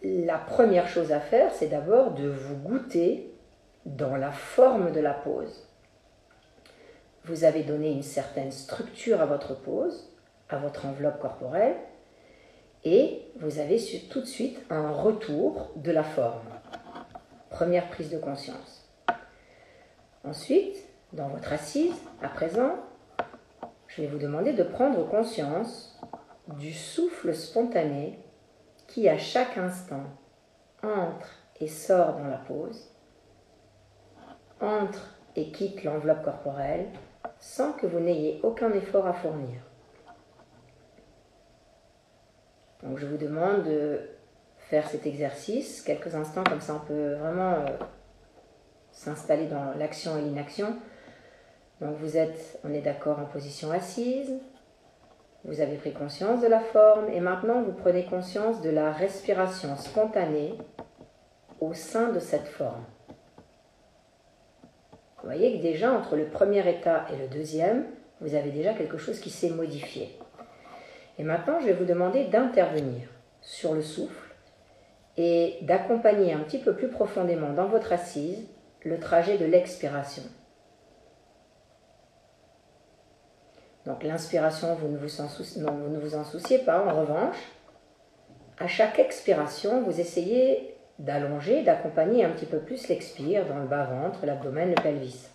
la 0.04 0.38
première 0.38 0.88
chose 0.88 1.12
à 1.12 1.20
faire, 1.20 1.52
c'est 1.52 1.68
d'abord 1.68 2.12
de 2.12 2.30
vous 2.30 2.56
goûter 2.58 3.34
dans 3.86 4.16
la 4.16 4.32
forme 4.32 4.92
de 4.92 5.00
la 5.00 5.14
pose. 5.14 5.68
Vous 7.26 7.44
avez 7.44 7.64
donné 7.64 7.92
une 7.92 8.04
certaine 8.04 8.52
structure 8.52 9.22
à 9.22 9.26
votre 9.26 9.60
pose, 9.60 10.14
à 10.50 10.58
votre 10.58 10.86
enveloppe 10.86 11.20
corporelle, 11.20 11.76
et 12.84 13.26
vous 13.40 13.60
avez 13.60 13.78
tout 14.10 14.22
de 14.22 14.26
suite 14.26 14.64
un 14.70 14.92
retour 14.92 15.72
de 15.76 15.92
la 15.92 16.04
forme. 16.04 16.59
Première 17.50 17.90
prise 17.90 18.10
de 18.10 18.18
conscience. 18.18 18.88
Ensuite, 20.24 20.78
dans 21.14 21.30
votre 21.30 21.52
assise, 21.52 21.96
à 22.22 22.30
présent, 22.30 22.76
je 23.88 24.02
vais 24.02 24.08
vous 24.08 24.20
demander 24.20 24.54
de 24.54 24.64
prendre 24.64 25.08
conscience 25.08 26.00
du 26.58 26.74
souffle 26.74 27.34
spontané 27.34 28.20
qui, 28.88 29.10
à 29.10 29.18
chaque 29.18 29.58
instant, 29.58 30.04
entre 30.84 31.40
et 31.60 31.68
sort 31.68 32.18
dans 32.18 32.28
la 32.28 32.38
pose, 32.38 32.90
entre 34.62 35.16
et 35.36 35.52
quitte 35.52 35.84
l'enveloppe 35.84 36.24
corporelle 36.24 36.88
sans 37.40 37.74
que 37.74 37.88
vous 37.88 38.00
n'ayez 38.00 38.40
aucun 38.44 38.72
effort 38.74 39.08
à 39.08 39.14
fournir. 39.14 39.62
Donc 42.84 42.98
je 42.98 43.06
vous 43.06 43.18
demande 43.18 43.64
de 43.64 44.02
faire 44.70 44.88
cet 44.88 45.08
exercice 45.08 45.82
quelques 45.82 46.14
instants, 46.16 46.44
comme 46.44 46.62
ça 46.62 46.76
on 46.76 46.88
peut 46.88 47.16
vraiment 47.16 47.54
euh, 47.54 47.66
s'installer 48.92 49.48
dans 49.48 49.74
l'action 49.78 50.18
et 50.18 50.22
l'inaction. 50.22 50.76
Donc 51.82 51.96
vous 51.98 52.18
êtes, 52.18 52.60
on 52.64 52.74
est 52.74 52.82
d'accord, 52.82 53.20
en 53.20 53.26
position 53.26 53.72
assise. 53.72 54.40
Vous 55.46 55.62
avez 55.62 55.78
pris 55.78 55.94
conscience 55.94 56.42
de 56.42 56.48
la 56.48 56.60
forme 56.60 57.10
et 57.10 57.20
maintenant 57.20 57.62
vous 57.62 57.72
prenez 57.72 58.06
conscience 58.06 58.62
de 58.62 58.70
la 58.70 58.92
respiration 58.92 59.76
spontanée 59.78 60.56
au 61.62 61.74
sein 61.74 62.12
de 62.12 62.20
cette 62.20 62.48
forme. 62.48 62.84
Vous 65.18 65.26
voyez 65.26 65.58
que 65.58 65.62
déjà 65.62 65.92
entre 65.92 66.16
le 66.16 66.26
premier 66.26 66.68
état 66.70 67.06
et 67.12 67.18
le 67.18 67.28
deuxième, 67.28 67.86
vous 68.22 68.36
avez 68.36 68.52
déjà 68.52 68.74
quelque 68.74 68.98
chose 68.98 69.20
qui 69.20 69.30
s'est 69.30 69.50
modifié. 69.50 70.18
Et 71.18 71.24
maintenant, 71.24 71.60
je 71.60 71.66
vais 71.66 71.74
vous 71.74 71.86
demander 71.86 72.26
d'intervenir 72.26 73.08
sur 73.42 73.74
le 73.74 73.82
souffle 73.82 74.29
et 75.22 75.58
d'accompagner 75.64 76.32
un 76.32 76.40
petit 76.40 76.60
peu 76.60 76.74
plus 76.74 76.88
profondément 76.88 77.52
dans 77.52 77.68
votre 77.68 77.92
assise 77.92 78.48
le 78.84 79.02
trajet 79.02 79.38
de 79.38 79.44
l'expiration. 79.44 80.24
Donc 83.86 84.04
l'inspiration, 84.04 84.76
vous, 84.76 84.88
ne 84.88 84.98
vous 84.98 86.16
en 86.16 86.24
souciez 86.24 86.60
pas. 86.60 86.86
En 86.86 87.02
revanche, 87.02 87.36
à 88.60 88.68
chaque 88.68 88.98
expiration, 88.98 89.84
vous 89.84 90.00
essayez 90.00 90.78
d'allonger, 91.00 91.64
d'accompagner 91.64 92.24
un 92.24 92.30
petit 92.30 92.46
peu 92.46 92.60
plus 92.60 92.88
l'expire 92.88 93.46
dans 93.46 93.60
le 93.60 93.68
bas-ventre, 93.68 94.26
l'abdomen, 94.26 94.70
le 94.70 94.82
pelvis. 94.82 95.28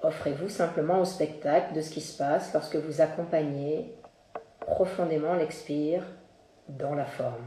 Offrez-vous 0.00 0.48
simplement 0.48 1.00
au 1.00 1.04
spectacle 1.04 1.74
de 1.74 1.80
ce 1.80 1.90
qui 1.90 2.02
se 2.02 2.16
passe 2.16 2.52
lorsque 2.54 2.76
vous 2.76 3.00
accompagnez 3.00 3.92
profondément 4.60 5.34
l'expire 5.34 6.04
dans 6.68 6.94
la 6.94 7.04
forme. 7.04 7.42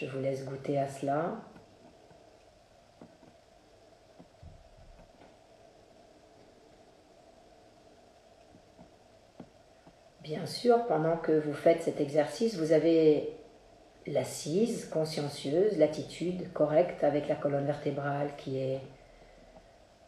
Je 0.00 0.06
vous 0.06 0.20
laisse 0.20 0.44
goûter 0.44 0.78
à 0.78 0.86
cela. 0.86 1.40
Bien 10.22 10.46
sûr, 10.46 10.86
pendant 10.86 11.16
que 11.16 11.32
vous 11.32 11.52
faites 11.52 11.82
cet 11.82 12.00
exercice, 12.00 12.56
vous 12.56 12.70
avez 12.70 13.32
l'assise 14.06 14.84
consciencieuse, 14.84 15.76
l'attitude 15.78 16.52
correcte 16.52 17.02
avec 17.02 17.26
la 17.26 17.34
colonne 17.34 17.66
vertébrale 17.66 18.30
qui 18.36 18.58
est 18.58 18.80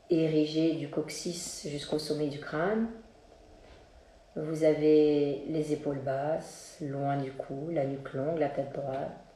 érigée 0.08 0.74
du 0.74 0.88
coccyx 0.88 1.66
jusqu'au 1.66 1.98
sommet 1.98 2.28
du 2.28 2.38
crâne. 2.38 2.90
Vous 4.36 4.62
avez 4.62 5.42
les 5.48 5.72
épaules 5.72 5.98
basses, 5.98 6.76
loin 6.80 7.16
du 7.16 7.32
cou, 7.32 7.70
la 7.72 7.84
nuque 7.86 8.12
longue, 8.12 8.38
la 8.38 8.50
tête 8.50 8.72
droite. 8.72 9.29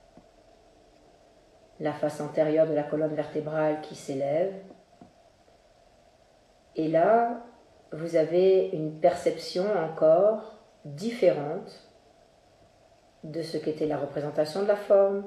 La 1.81 1.93
face 1.93 2.21
antérieure 2.21 2.67
de 2.67 2.75
la 2.75 2.85
colonne 2.85 3.15
vertébrale 3.15 3.81
qui 3.83 3.95
s'élève. 3.95 4.53
Et 6.77 6.89
là, 6.89 7.43
vous 7.93 8.17
avez 8.17 8.69
une 8.73 8.99
perception 9.01 9.65
encore 9.77 10.55
différente 10.85 11.89
de 13.23 13.43
ce 13.43 13.57
qu'était 13.57 13.87
la 13.87 13.97
représentation 13.97 14.63
de 14.63 14.69
la 14.69 14.77
forme, 14.77 15.25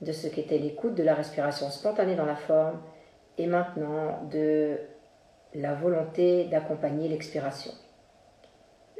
de 0.00 0.12
ce 0.12 0.26
qu'était 0.26 0.58
l'écoute 0.58 0.94
de 0.94 1.02
la 1.02 1.14
respiration 1.14 1.70
spontanée 1.70 2.16
dans 2.16 2.26
la 2.26 2.36
forme, 2.36 2.80
et 3.38 3.46
maintenant 3.46 4.22
de 4.30 4.78
la 5.54 5.74
volonté 5.74 6.44
d'accompagner 6.44 7.08
l'expiration. 7.08 7.72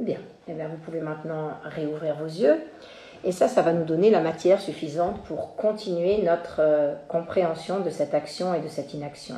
Bien, 0.00 0.20
eh 0.48 0.54
bien, 0.54 0.68
vous 0.68 0.78
pouvez 0.78 1.00
maintenant 1.00 1.52
réouvrir 1.64 2.16
vos 2.16 2.26
yeux. 2.26 2.60
Et 3.24 3.32
ça, 3.32 3.46
ça 3.46 3.62
va 3.62 3.72
nous 3.72 3.84
donner 3.84 4.10
la 4.10 4.20
matière 4.20 4.60
suffisante 4.60 5.22
pour 5.24 5.54
continuer 5.54 6.22
notre 6.22 6.60
euh, 6.60 6.94
compréhension 7.08 7.80
de 7.80 7.90
cette 7.90 8.14
action 8.14 8.52
et 8.54 8.60
de 8.60 8.68
cette 8.68 8.94
inaction. 8.94 9.36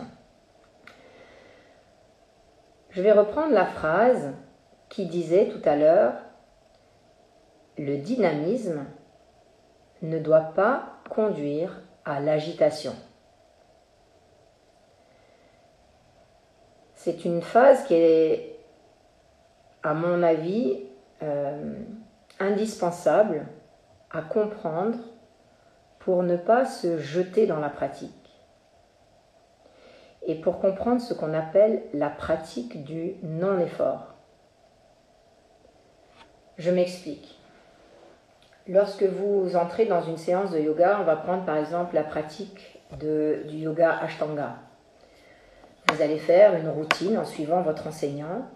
Je 2.91 3.03
vais 3.03 3.13
reprendre 3.13 3.53
la 3.53 3.67
phrase 3.67 4.33
qui 4.89 5.07
disait 5.07 5.49
tout 5.49 5.61
à 5.69 5.77
l'heure, 5.77 6.15
le 7.77 7.99
dynamisme 7.99 8.87
ne 10.03 10.19
doit 10.19 10.53
pas 10.55 11.01
conduire 11.11 11.83
à 12.05 12.21
l'agitation. 12.21 12.95
C'est 16.95 17.25
une 17.25 17.43
phase 17.43 17.85
qui 17.85 17.95
est, 17.95 18.59
à 19.83 19.93
mon 19.93 20.23
avis, 20.23 20.85
euh, 21.23 21.75
indispensable 22.41 23.47
comprendre 24.23 24.99
pour 25.99 26.23
ne 26.23 26.37
pas 26.37 26.65
se 26.65 26.99
jeter 26.99 27.47
dans 27.47 27.61
la 27.61 27.71
pratique 27.71 28.11
et 30.27 30.35
pour 30.35 30.61
comprendre 30.61 31.01
ce 31.01 31.15
qu'on 31.15 31.35
appelle 31.35 31.83
la 31.93 32.11
pratique 32.11 32.85
du 32.85 33.15
non-effort. 33.23 34.15
Je 36.57 36.71
m'explique. 36.71 37.39
Lorsque 38.67 39.03
vous 39.03 39.57
entrez 39.57 39.87
dans 39.87 40.03
une 40.03 40.17
séance 40.17 40.51
de 40.51 40.59
yoga, 40.59 40.99
on 41.01 41.05
va 41.05 41.17
prendre 41.17 41.45
par 41.45 41.57
exemple 41.57 41.95
la 41.95 42.05
pratique 42.05 42.79
du 42.99 43.57
yoga 43.57 43.99
Ashtanga. 43.99 44.57
Vous 45.93 46.01
allez 46.01 46.19
faire 46.19 46.55
une 46.55 46.69
routine 46.69 47.19
en 47.19 47.25
suivant 47.25 47.61
votre 47.61 47.87
enseignant 47.87 48.47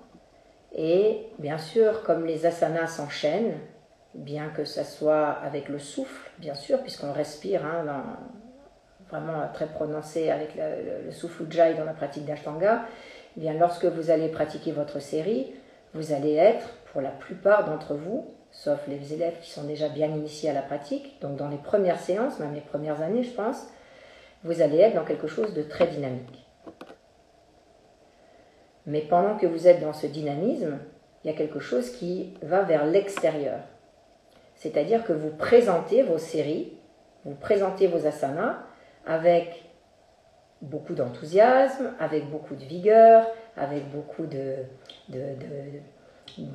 et 0.73 1.27
bien 1.39 1.59
sûr, 1.59 2.03
comme 2.05 2.25
les 2.25 2.47
asanas 2.47 2.87
s'enchaînent, 2.87 3.59
bien 4.15 4.49
que 4.49 4.65
ça 4.65 4.85
soit 4.85 5.29
avec 5.29 5.69
le 5.69 5.79
souffle, 5.79 6.31
bien 6.39 6.55
sûr, 6.55 6.81
puisqu'on 6.83 7.13
respire 7.13 7.65
hein, 7.65 8.05
vraiment 9.11 9.43
très 9.53 9.67
prononcé 9.67 10.31
avec 10.31 10.55
le, 10.57 11.11
souffle 11.11 11.45
Ujjayi 11.45 11.77
dans 11.77 11.85
la 11.85 11.93
pratique 11.93 12.25
d'Ashtanga, 12.25 12.87
eh 13.37 13.41
bien 13.41 13.55
lorsque 13.55 13.85
vous 13.85 14.11
allez 14.11 14.29
pratiquer 14.29 14.73
votre 14.73 15.01
série, 15.01 15.53
vous 15.95 16.13
allez 16.13 16.35
être, 16.35 16.77
pour 16.93 17.01
la 17.01 17.11
plupart 17.11 17.65
d'entre 17.65 17.95
vous, 17.95 18.27
sauf 18.51 18.81
les 18.89 19.13
élèves 19.13 19.39
qui 19.41 19.51
sont 19.51 19.65
déjà 19.65 19.89
bien 19.89 20.09
initiés 20.09 20.51
à 20.51 20.55
la 20.55 20.63
pratique, 20.63 21.21
donc 21.21 21.37
dans 21.37 21.49
les 21.49 21.59
premières 21.59 22.01
séances, 22.01 22.39
même 22.39 22.55
les 22.55 22.61
premières 22.61 23.01
années, 23.01 23.23
je 23.23 23.33
pense, 23.33 23.67
vous 24.45 24.63
allez 24.63 24.79
être 24.79 24.95
dans 24.95 25.05
quelque 25.05 25.27
chose 25.27 25.55
de 25.55 25.63
très 25.63 25.87
dynamique. 25.87 26.47
Mais 28.87 29.03
pendant 29.03 29.37
que 29.37 29.47
vous 29.47 29.69
êtes 29.69 29.81
dans 29.81 29.93
ce 29.93 30.07
dynamisme, 30.07 30.79
il 31.23 31.31
y 31.31 31.35
a 31.35 31.37
quelque 31.37 31.59
chose 31.59 31.91
qui 31.91 32.35
va 32.43 32.63
vers 32.63 32.87
l'extérieur. 32.87 33.61
C'est-à-dire 34.59 35.05
que 35.05 35.13
vous 35.13 35.31
présentez 35.31 36.03
vos 36.03 36.19
séries, 36.19 36.73
vous 37.25 37.35
présentez 37.35 37.87
vos 37.87 38.07
asanas 38.07 38.59
avec 39.07 39.65
beaucoup 40.61 40.95
d'enthousiasme, 40.95 41.95
avec 42.01 42.29
beaucoup 42.29 42.57
de 42.57 42.65
vigueur, 42.65 43.27
avec 43.57 43.89
beaucoup 43.91 44.27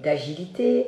d'agilité. 0.04 0.84
De, 0.84 0.88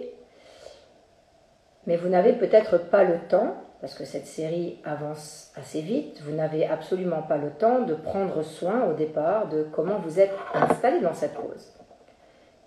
Mais 1.88 1.95
vous 1.95 2.10
n'avez 2.10 2.34
peut-être 2.34 2.77
pas 2.77 3.05
le 3.05 3.17
temps, 3.29 3.55
parce 3.79 3.93
que 3.93 4.03
cette 4.03 4.27
série 4.27 4.79
avance 4.84 5.53
assez 5.55 5.79
vite, 5.79 6.22
vous 6.22 6.34
n'avez 6.34 6.67
absolument 6.67 7.22
pas 7.22 7.38
le 7.38 7.51
temps 7.51 7.81
de 7.84 7.93
prendre 7.93 8.43
soin 8.43 8.84
au 8.86 8.93
départ 8.93 9.48
de 9.48 9.63
comment 9.72 10.00
vous 10.00 10.19
êtes 10.19 10.34
installé 10.53 11.00
dans 11.00 11.13
cette 11.13 11.34
pose. 11.34 11.72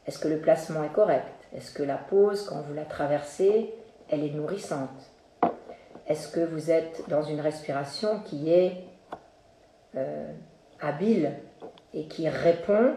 Est-ce 0.06 0.18
que 0.18 0.28
le 0.28 0.38
placement 0.38 0.84
est 0.84 0.92
correct? 0.92 1.26
Est-ce 1.54 1.70
que 1.70 1.82
la 1.82 1.98
pose, 1.98 2.48
quand 2.48 2.62
vous 2.62 2.72
la 2.72 2.84
traversez, 2.84 3.74
elle 4.10 4.24
est 4.24 4.30
nourrissante 4.30 5.10
Est-ce 6.06 6.28
que 6.28 6.40
vous 6.40 6.70
êtes 6.70 7.04
dans 7.08 7.22
une 7.22 7.40
respiration 7.40 8.20
qui 8.20 8.52
est 8.52 8.84
euh, 9.96 10.32
habile 10.80 11.32
et 11.94 12.06
qui 12.06 12.28
répond 12.28 12.94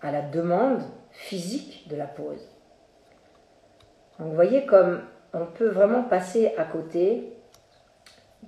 à 0.00 0.10
la 0.10 0.22
demande 0.22 0.82
physique 1.10 1.88
de 1.88 1.96
la 1.96 2.06
pause 2.06 2.48
Donc 4.18 4.28
vous 4.28 4.34
voyez 4.34 4.66
comme 4.66 5.02
on 5.34 5.46
peut 5.46 5.68
vraiment 5.68 6.02
passer 6.02 6.54
à 6.58 6.64
côté 6.64 7.32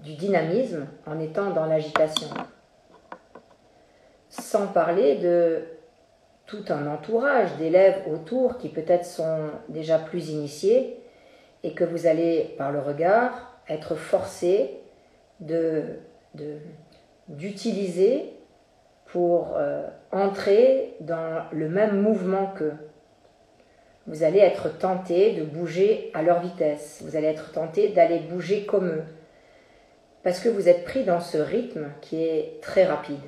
du 0.02 0.14
dynamisme 0.14 0.86
en 1.06 1.18
étant 1.20 1.50
dans 1.50 1.66
l'agitation. 1.66 2.28
Sans 4.28 4.66
parler 4.66 5.16
de 5.16 5.62
tout 6.46 6.64
un 6.68 6.86
entourage 6.86 7.56
d'élèves 7.56 8.02
autour 8.12 8.58
qui 8.58 8.68
peut-être 8.68 9.06
sont 9.06 9.50
déjà 9.68 9.98
plus 9.98 10.30
initiés 10.30 11.03
et 11.64 11.72
que 11.72 11.82
vous 11.82 12.06
allez, 12.06 12.54
par 12.58 12.70
le 12.70 12.78
regard, 12.78 13.58
être 13.68 13.96
forcé 13.96 14.78
de, 15.40 15.98
d'utiliser 17.28 18.34
pour 19.06 19.56
euh, 19.56 19.88
entrer 20.12 20.94
dans 21.00 21.44
le 21.52 21.68
même 21.70 22.00
mouvement 22.00 22.48
qu'eux. 22.48 22.74
Vous 24.06 24.22
allez 24.22 24.40
être 24.40 24.76
tenté 24.76 25.32
de 25.32 25.42
bouger 25.42 26.10
à 26.12 26.22
leur 26.22 26.40
vitesse, 26.40 27.02
vous 27.02 27.16
allez 27.16 27.28
être 27.28 27.52
tenté 27.52 27.88
d'aller 27.88 28.18
bouger 28.18 28.66
comme 28.66 28.88
eux, 28.88 29.04
parce 30.22 30.40
que 30.40 30.50
vous 30.50 30.68
êtes 30.68 30.84
pris 30.84 31.04
dans 31.04 31.20
ce 31.20 31.38
rythme 31.38 31.86
qui 32.02 32.22
est 32.22 32.60
très 32.60 32.84
rapide 32.84 33.20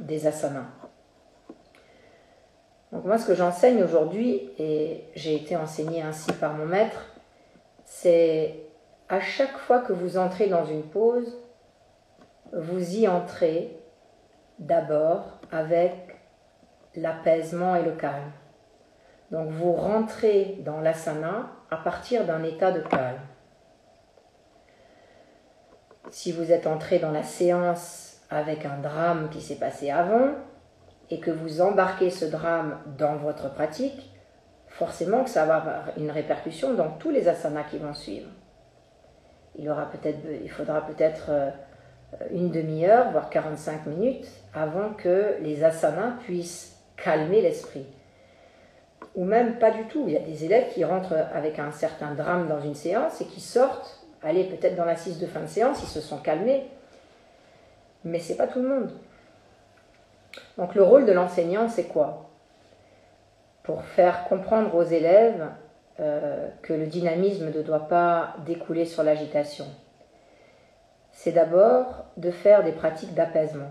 des 0.00 0.26
asanas. 0.26 0.66
Donc 2.92 3.06
moi 3.06 3.16
ce 3.16 3.26
que 3.26 3.34
j'enseigne 3.34 3.82
aujourd'hui, 3.82 4.50
et 4.58 5.04
j'ai 5.14 5.34
été 5.34 5.56
enseigné 5.56 6.02
ainsi 6.02 6.30
par 6.32 6.52
mon 6.52 6.66
maître, 6.66 7.06
c'est 7.84 8.66
à 9.08 9.20
chaque 9.20 9.56
fois 9.58 9.80
que 9.80 9.92
vous 9.92 10.16
entrez 10.16 10.48
dans 10.48 10.64
une 10.64 10.82
pause, 10.82 11.36
vous 12.52 12.96
y 12.96 13.08
entrez 13.08 13.78
d'abord 14.58 15.38
avec 15.50 16.16
l'apaisement 16.96 17.76
et 17.76 17.82
le 17.82 17.92
calme. 17.92 18.32
Donc 19.30 19.50
vous 19.50 19.72
rentrez 19.72 20.58
dans 20.60 20.80
l'asana 20.80 21.50
à 21.70 21.76
partir 21.76 22.24
d'un 22.24 22.42
état 22.44 22.70
de 22.70 22.80
calme. 22.80 23.20
Si 26.10 26.32
vous 26.32 26.52
êtes 26.52 26.66
entré 26.66 26.98
dans 26.98 27.10
la 27.10 27.22
séance 27.22 28.20
avec 28.30 28.64
un 28.64 28.78
drame 28.78 29.28
qui 29.30 29.40
s'est 29.40 29.56
passé 29.56 29.90
avant 29.90 30.28
et 31.10 31.18
que 31.18 31.30
vous 31.30 31.60
embarquez 31.60 32.10
ce 32.10 32.24
drame 32.24 32.78
dans 32.98 33.16
votre 33.16 33.52
pratique, 33.52 34.13
forcément 34.74 35.22
que 35.22 35.30
ça 35.30 35.46
va 35.46 35.56
avoir 35.56 35.84
une 35.96 36.10
répercussion 36.10 36.74
dans 36.74 36.90
tous 36.90 37.10
les 37.10 37.28
asanas 37.28 37.64
qui 37.64 37.78
vont 37.78 37.94
suivre. 37.94 38.28
Il, 39.56 39.68
faudra 40.50 40.84
peut-être 40.84 41.26
euh, 41.28 41.50
une 42.32 42.50
demi-heure, 42.50 43.12
voire 43.12 43.30
45 43.30 43.86
minutes, 43.86 44.26
avant 44.52 44.92
que 44.92 45.36
les 45.40 45.62
asanas 45.62 46.16
puissent 46.24 46.76
calmer 46.96 47.40
l'esprit. 47.40 47.86
Ou 49.14 49.24
même 49.24 49.60
pas 49.60 49.70
du 49.70 49.84
tout. 49.84 50.04
Il 50.08 50.14
y 50.14 50.16
a 50.16 50.20
des 50.20 50.44
élèves 50.44 50.72
qui 50.72 50.84
rentrent 50.84 51.14
avec 51.32 51.60
un 51.60 51.70
certain 51.70 52.14
drame 52.14 52.48
dans 52.48 52.60
une 52.60 52.74
séance 52.74 53.20
et 53.20 53.26
qui 53.26 53.40
sortent, 53.40 54.04
allez, 54.24 54.42
peut-être 54.42 54.74
dans 54.74 54.84
l'assise 54.84 55.20
de 55.20 55.26
fin 55.26 55.42
de 55.42 55.46
séance, 55.46 55.84
ils 55.84 55.88
se 55.88 56.00
sont 56.00 56.18
calmés. 56.18 56.68
Mais 58.02 58.18
c'est 58.18 58.36
pas 58.36 58.48
tout 58.48 58.60
le 58.60 58.68
monde. 58.68 58.90
Donc 60.58 60.74
le 60.74 60.82
rôle 60.82 61.06
de 61.06 61.12
l'enseignant, 61.12 61.68
c'est 61.68 61.84
quoi? 61.84 62.23
Pour 63.64 63.82
faire 63.82 64.24
comprendre 64.28 64.74
aux 64.76 64.84
élèves 64.84 65.48
euh, 65.98 66.48
que 66.62 66.72
le 66.72 66.86
dynamisme 66.86 67.46
ne 67.46 67.62
doit 67.62 67.88
pas 67.88 68.36
découler 68.46 68.84
sur 68.84 69.02
l'agitation. 69.02 69.66
C'est 71.10 71.32
d'abord 71.32 72.04
de 72.16 72.30
faire 72.30 72.62
des 72.62 72.72
pratiques 72.72 73.14
d'apaisement 73.14 73.70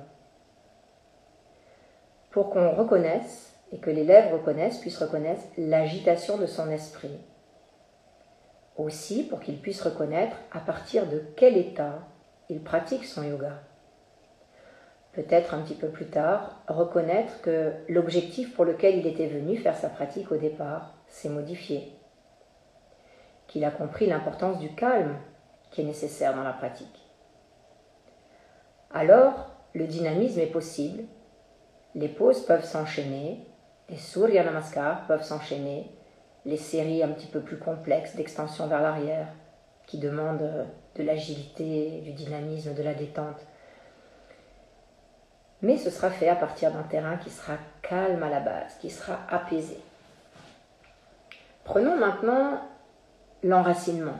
pour 2.31 2.49
qu'on 2.49 2.71
reconnaisse 2.71 3.55
et 3.71 3.77
que 3.77 3.91
l'élève 3.91 4.33
reconnaisse, 4.33 4.79
puisse 4.79 4.97
reconnaître 4.97 5.41
l'agitation 5.57 6.37
de 6.37 6.45
son 6.45 6.69
esprit. 6.69 7.19
Aussi 8.77 9.23
pour 9.23 9.39
qu'il 9.39 9.59
puisse 9.59 9.81
reconnaître 9.81 10.35
à 10.51 10.59
partir 10.59 11.07
de 11.07 11.23
quel 11.35 11.57
état 11.57 11.99
il 12.49 12.63
pratique 12.63 13.05
son 13.05 13.23
yoga 13.23 13.59
peut-être 15.13 15.53
un 15.53 15.61
petit 15.61 15.75
peu 15.75 15.89
plus 15.89 16.07
tard, 16.07 16.61
reconnaître 16.67 17.41
que 17.41 17.73
l'objectif 17.87 18.53
pour 18.55 18.65
lequel 18.65 18.97
il 18.97 19.07
était 19.07 19.27
venu 19.27 19.57
faire 19.57 19.77
sa 19.77 19.89
pratique 19.89 20.31
au 20.31 20.37
départ 20.37 20.95
s'est 21.07 21.29
modifié, 21.29 21.93
qu'il 23.47 23.63
a 23.63 23.71
compris 23.71 24.07
l'importance 24.07 24.59
du 24.59 24.73
calme 24.73 25.15
qui 25.71 25.81
est 25.81 25.85
nécessaire 25.85 26.35
dans 26.35 26.43
la 26.43 26.53
pratique. 26.53 26.99
Alors, 28.91 29.51
le 29.73 29.85
dynamisme 29.85 30.39
est 30.39 30.47
possible, 30.47 31.03
les 31.95 32.09
pauses 32.09 32.45
peuvent 32.45 32.65
s'enchaîner, 32.65 33.45
les 33.89 33.97
Surya 33.97 34.43
Namaskar 34.43 35.05
peuvent 35.05 35.23
s'enchaîner, 35.23 35.91
les 36.45 36.57
séries 36.57 37.03
un 37.03 37.09
petit 37.09 37.27
peu 37.27 37.39
plus 37.39 37.57
complexes 37.57 38.15
d'extension 38.15 38.67
vers 38.67 38.81
l'arrière, 38.81 39.27
qui 39.85 39.99
demandent 39.99 40.67
de 40.95 41.03
l'agilité, 41.03 42.01
du 42.01 42.13
dynamisme, 42.13 42.73
de 42.73 42.83
la 42.83 42.93
détente, 42.93 43.45
mais 45.63 45.77
ce 45.77 45.89
sera 45.89 46.11
fait 46.11 46.27
à 46.27 46.35
partir 46.35 46.71
d'un 46.71 46.83
terrain 46.83 47.15
qui 47.15 47.29
sera 47.29 47.53
calme 47.81 48.21
à 48.21 48.29
la 48.29 48.41
base, 48.41 48.75
qui 48.81 48.89
sera 48.89 49.17
apaisé. 49.29 49.79
Prenons 51.63 51.97
maintenant 51.97 52.61
l'enracinement. 53.43 54.17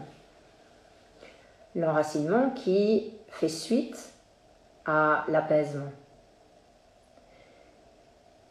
L'enracinement 1.76 2.50
qui 2.52 3.14
fait 3.28 3.50
suite 3.50 4.14
à 4.86 5.26
l'apaisement. 5.28 5.92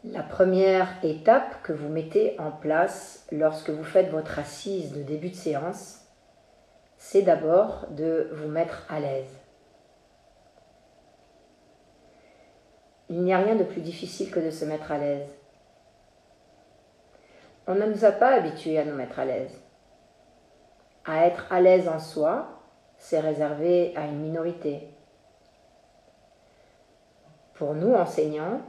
La 0.03 0.21
première 0.21 0.87
étape 1.03 1.63
que 1.63 1.73
vous 1.73 1.89
mettez 1.89 2.39
en 2.39 2.51
place 2.51 3.25
lorsque 3.31 3.71
vous 3.71 3.83
faites 3.83 4.11
votre 4.11 4.37
assise 4.37 4.91
de 4.91 5.01
début 5.01 5.29
de 5.29 5.35
séance, 5.35 6.01
c'est 6.97 7.23
d'abord 7.23 7.87
de 7.89 8.29
vous 8.33 8.49
mettre 8.49 8.85
à 8.89 8.99
l'aise. 8.99 9.42
Il 13.13 13.21
n'y 13.21 13.31
a 13.31 13.37
rien 13.37 13.53
de 13.53 13.63
plus 13.63 13.81
difficile 13.81 14.31
que 14.31 14.39
de 14.39 14.49
se 14.49 14.65
mettre 14.65 14.91
à 14.91 14.97
l'aise. 14.97 15.29
On 17.67 17.75
ne 17.75 17.85
nous 17.85 18.05
a 18.05 18.11
pas 18.11 18.29
habitués 18.29 18.79
à 18.79 18.85
nous 18.85 18.95
mettre 18.95 19.19
à 19.19 19.25
l'aise. 19.25 19.61
À 21.05 21.27
être 21.27 21.45
à 21.51 21.61
l'aise 21.61 21.87
en 21.87 21.99
soi, 21.99 22.63
c'est 22.97 23.19
réservé 23.19 23.95
à 23.95 24.07
une 24.07 24.19
minorité. 24.19 24.87
Pour 27.53 27.75
nous, 27.75 27.93
enseignants, 27.93 28.61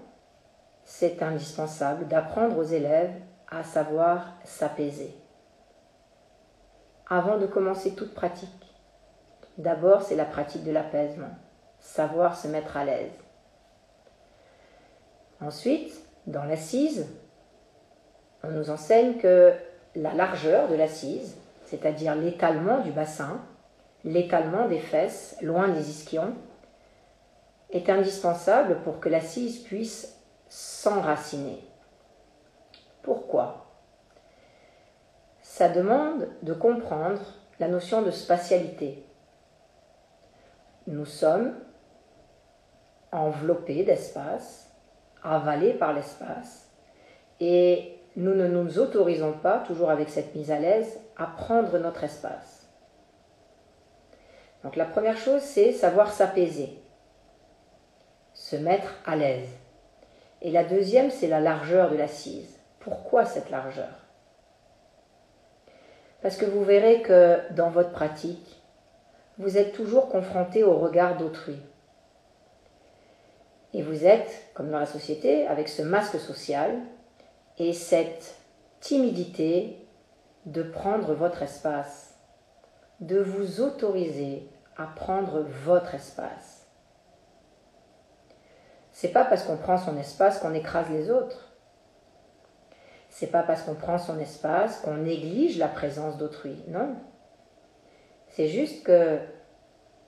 c'est 0.84 1.22
indispensable 1.22 2.06
d'apprendre 2.06 2.58
aux 2.58 2.64
élèves 2.64 3.14
à 3.50 3.64
savoir 3.64 4.34
s'apaiser. 4.44 5.16
Avant 7.08 7.38
de 7.38 7.46
commencer 7.46 7.94
toute 7.94 8.12
pratique, 8.12 8.76
d'abord 9.56 10.02
c'est 10.02 10.16
la 10.16 10.26
pratique 10.26 10.64
de 10.64 10.70
l'apaisement, 10.70 11.32
savoir 11.80 12.36
se 12.36 12.46
mettre 12.46 12.76
à 12.76 12.84
l'aise. 12.84 13.23
Ensuite, 15.44 15.92
dans 16.26 16.44
l'assise, 16.44 17.06
on 18.42 18.48
nous 18.48 18.70
enseigne 18.70 19.18
que 19.18 19.52
la 19.94 20.14
largeur 20.14 20.68
de 20.68 20.74
l'assise, 20.74 21.36
c'est-à-dire 21.66 22.14
l'étalement 22.14 22.80
du 22.80 22.92
bassin, 22.92 23.42
l'étalement 24.04 24.68
des 24.68 24.78
fesses 24.78 25.36
loin 25.42 25.68
des 25.68 25.90
ischions, 25.90 26.34
est 27.70 27.90
indispensable 27.90 28.80
pour 28.84 29.00
que 29.00 29.10
l'assise 29.10 29.58
puisse 29.58 30.18
s'enraciner. 30.48 31.62
Pourquoi? 33.02 33.66
Ça 35.42 35.68
demande 35.68 36.26
de 36.42 36.54
comprendre 36.54 37.20
la 37.60 37.68
notion 37.68 38.00
de 38.00 38.10
spatialité. 38.10 39.04
Nous 40.86 41.04
sommes 41.04 41.54
enveloppés 43.12 43.84
d'espace, 43.84 44.73
avalés 45.24 45.72
par 45.72 45.92
l'espace, 45.92 46.70
et 47.40 47.98
nous 48.16 48.34
ne 48.34 48.46
nous 48.46 48.78
autorisons 48.78 49.32
pas, 49.32 49.58
toujours 49.60 49.90
avec 49.90 50.08
cette 50.08 50.34
mise 50.34 50.50
à 50.50 50.58
l'aise, 50.58 51.00
à 51.16 51.26
prendre 51.26 51.78
notre 51.78 52.04
espace. 52.04 52.68
Donc 54.62 54.76
la 54.76 54.84
première 54.84 55.16
chose, 55.16 55.42
c'est 55.42 55.72
savoir 55.72 56.12
s'apaiser, 56.12 56.78
se 58.32 58.56
mettre 58.56 58.94
à 59.04 59.16
l'aise. 59.16 59.48
Et 60.42 60.50
la 60.50 60.64
deuxième, 60.64 61.10
c'est 61.10 61.28
la 61.28 61.40
largeur 61.40 61.90
de 61.90 61.96
l'assise. 61.96 62.58
Pourquoi 62.80 63.24
cette 63.24 63.50
largeur? 63.50 64.04
Parce 66.22 66.36
que 66.36 66.46
vous 66.46 66.64
verrez 66.64 67.02
que 67.02 67.40
dans 67.52 67.70
votre 67.70 67.92
pratique, 67.92 68.62
vous 69.38 69.58
êtes 69.58 69.72
toujours 69.72 70.08
confronté 70.08 70.62
au 70.64 70.78
regard 70.78 71.16
d'autrui. 71.16 71.58
Et 73.74 73.82
vous 73.82 74.06
êtes, 74.06 74.50
comme 74.54 74.70
dans 74.70 74.78
la 74.78 74.86
société, 74.86 75.46
avec 75.48 75.68
ce 75.68 75.82
masque 75.82 76.18
social 76.20 76.78
et 77.58 77.72
cette 77.72 78.36
timidité 78.80 79.76
de 80.46 80.62
prendre 80.62 81.12
votre 81.12 81.42
espace, 81.42 82.14
de 83.00 83.18
vous 83.18 83.60
autoriser 83.60 84.48
à 84.76 84.86
prendre 84.86 85.40
votre 85.64 85.94
espace. 85.94 86.66
C'est 88.92 89.08
pas 89.08 89.24
parce 89.24 89.42
qu'on 89.42 89.56
prend 89.56 89.76
son 89.76 89.98
espace 89.98 90.38
qu'on 90.38 90.54
écrase 90.54 90.88
les 90.90 91.10
autres. 91.10 91.52
C'est 93.08 93.26
pas 93.26 93.42
parce 93.42 93.62
qu'on 93.62 93.74
prend 93.74 93.98
son 93.98 94.20
espace 94.20 94.80
qu'on 94.80 94.98
néglige 94.98 95.58
la 95.58 95.68
présence 95.68 96.16
d'autrui. 96.16 96.62
Non. 96.68 96.94
C'est 98.28 98.48
juste 98.48 98.84
que 98.84 99.18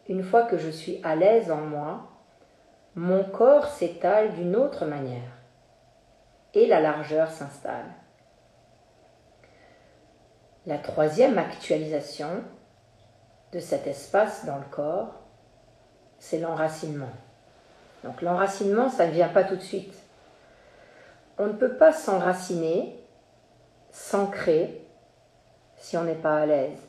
une 0.09 0.23
fois 0.23 0.45
que 0.45 0.57
je 0.57 0.71
suis 0.71 1.01
à 1.03 1.17
l'aise 1.17 1.51
en 1.51 1.63
moi, 1.63 2.16
mon 2.97 3.25
corps 3.25 3.69
s'étale 3.69 4.33
d'une 4.33 4.57
autre 4.57 4.87
manière 4.87 5.31
et 6.55 6.67
la 6.67 6.81
largeur 6.81 7.31
s'installe. 7.31 7.93
La 10.65 10.79
troisième 10.79 11.37
actualisation 11.37 12.43
de 13.53 13.61
cet 13.61 13.87
espace 13.87 14.47
dans 14.47 14.57
le 14.57 14.65
corps, 14.71 15.15
c'est 16.19 16.39
l'enracinement. 16.39 17.13
Donc 18.03 18.23
l'enracinement, 18.23 18.89
ça 18.89 19.07
ne 19.07 19.13
vient 19.13 19.29
pas 19.29 19.45
tout 19.45 19.57
de 19.57 19.61
suite. 19.61 19.95
On 21.37 21.49
ne 21.49 21.53
peut 21.53 21.77
pas 21.77 21.93
s'enraciner, 21.93 22.99
s'ancrer, 23.91 24.87
si 25.77 25.99
on 25.99 26.05
n'est 26.05 26.15
pas 26.15 26.39
à 26.39 26.47
l'aise. 26.47 26.86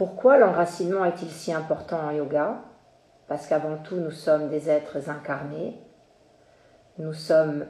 Pourquoi 0.00 0.38
l'enracinement 0.38 1.04
est-il 1.04 1.28
si 1.28 1.52
important 1.52 1.98
en 1.98 2.10
yoga? 2.10 2.62
Parce 3.28 3.46
qu'avant 3.46 3.76
tout, 3.76 3.96
nous 3.96 4.10
sommes 4.10 4.48
des 4.48 4.70
êtres 4.70 5.10
incarnés 5.10 5.76
nous 6.96 7.12
sommes 7.12 7.66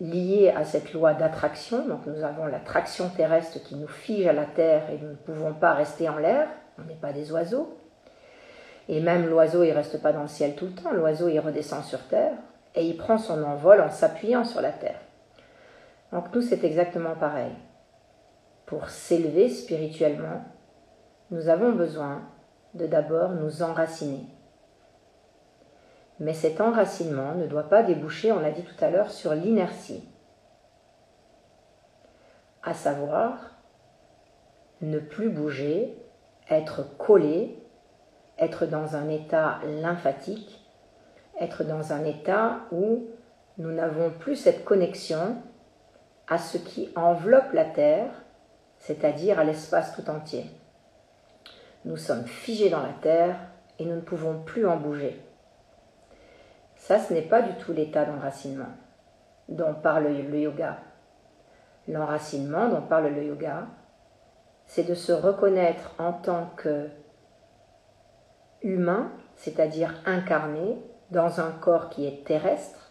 liés 0.00 0.54
à 0.56 0.64
cette 0.64 0.94
loi 0.94 1.12
d'attraction, 1.12 1.86
donc 1.86 2.06
nous 2.06 2.24
avons 2.24 2.46
l'attraction 2.46 3.10
terrestre 3.10 3.62
qui 3.62 3.74
nous 3.74 3.88
fige 3.88 4.26
à 4.26 4.32
la 4.32 4.46
terre 4.46 4.88
et 4.88 4.96
nous 4.96 5.10
ne 5.10 5.16
pouvons 5.16 5.52
pas 5.52 5.74
rester 5.74 6.08
en 6.08 6.16
l'air, 6.16 6.48
on 6.78 6.84
n'est 6.84 6.94
pas 6.94 7.12
des 7.12 7.30
oiseaux. 7.30 7.76
Et 8.88 9.02
même 9.02 9.28
l'oiseau, 9.28 9.62
il 9.62 9.68
ne 9.68 9.74
reste 9.74 10.00
pas 10.00 10.14
dans 10.14 10.22
le 10.22 10.28
ciel 10.28 10.54
tout 10.54 10.64
le 10.64 10.72
temps, 10.72 10.92
l'oiseau, 10.92 11.28
il 11.28 11.40
redescend 11.40 11.84
sur 11.84 12.00
terre 12.08 12.38
et 12.74 12.86
il 12.86 12.96
prend 12.96 13.18
son 13.18 13.44
envol 13.44 13.82
en 13.82 13.90
s'appuyant 13.90 14.44
sur 14.44 14.62
la 14.62 14.72
terre. 14.72 15.00
Donc 16.10 16.34
nous, 16.34 16.40
c'est 16.40 16.64
exactement 16.64 17.16
pareil. 17.16 17.52
Pour 18.64 18.88
s'élever 18.88 19.50
spirituellement, 19.50 20.42
nous 21.30 21.48
avons 21.48 21.72
besoin 21.72 22.22
de 22.74 22.86
d'abord 22.86 23.30
nous 23.30 23.62
enraciner. 23.62 24.26
Mais 26.18 26.34
cet 26.34 26.60
enracinement 26.60 27.34
ne 27.34 27.46
doit 27.46 27.68
pas 27.68 27.82
déboucher, 27.82 28.32
on 28.32 28.40
l'a 28.40 28.50
dit 28.50 28.62
tout 28.62 28.84
à 28.84 28.90
l'heure, 28.90 29.10
sur 29.10 29.34
l'inertie. 29.34 30.08
À 32.62 32.74
savoir, 32.74 33.56
ne 34.80 34.98
plus 34.98 35.28
bouger, 35.28 35.96
être 36.48 36.96
collé, 36.96 37.58
être 38.38 38.66
dans 38.66 38.96
un 38.96 39.08
état 39.08 39.60
lymphatique, 39.80 40.64
être 41.40 41.64
dans 41.64 41.92
un 41.92 42.04
état 42.04 42.60
où 42.72 43.06
nous 43.58 43.72
n'avons 43.72 44.10
plus 44.10 44.36
cette 44.36 44.64
connexion 44.64 45.36
à 46.28 46.38
ce 46.38 46.58
qui 46.58 46.90
enveloppe 46.96 47.52
la 47.52 47.64
Terre, 47.64 48.10
c'est-à-dire 48.78 49.38
à, 49.38 49.44
l'espace 49.44 49.94
tout 49.94 50.10
entier. 50.10 50.46
Nous 51.86 51.96
sommes 51.96 52.24
figés 52.24 52.68
dans 52.68 52.82
la 52.82 52.92
Terre 53.00 53.38
et 53.78 53.84
nous 53.84 53.94
ne 53.94 54.00
pouvons 54.00 54.42
plus 54.42 54.66
en 54.66 54.76
bouger. 54.76 55.22
Ça, 56.74 56.98
ce 56.98 57.12
n'est 57.12 57.22
pas 57.22 57.42
du 57.42 57.54
tout 57.58 57.72
l'état 57.72 58.04
d'enracinement 58.04 58.74
dont 59.48 59.72
parle 59.72 60.08
le 60.08 60.40
yoga. 60.40 60.78
L'enracinement 61.86 62.68
dont 62.68 62.82
parle 62.82 63.14
le 63.14 63.22
yoga, 63.22 63.68
c'est 64.66 64.82
de 64.82 64.94
se 64.94 65.12
reconnaître 65.12 65.94
en 65.98 66.12
tant 66.12 66.50
que 66.56 66.88
humain, 68.62 69.12
c'est-à-dire 69.36 69.94
incarné 70.06 70.82
dans 71.12 71.40
un 71.40 71.52
corps 71.52 71.88
qui 71.88 72.04
est 72.04 72.24
terrestre, 72.24 72.90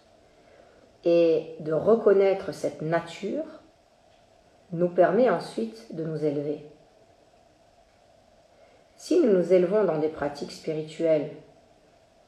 et 1.03 1.57
de 1.59 1.73
reconnaître 1.73 2.53
cette 2.53 2.81
nature 2.81 3.43
nous 4.71 4.87
permet 4.87 5.29
ensuite 5.29 5.93
de 5.93 6.05
nous 6.05 6.23
élever. 6.23 6.65
Si 9.05 9.21
nous 9.21 9.31
nous 9.31 9.53
élevons 9.53 9.83
dans 9.83 9.99
des 9.99 10.09
pratiques 10.09 10.51
spirituelles 10.51 11.29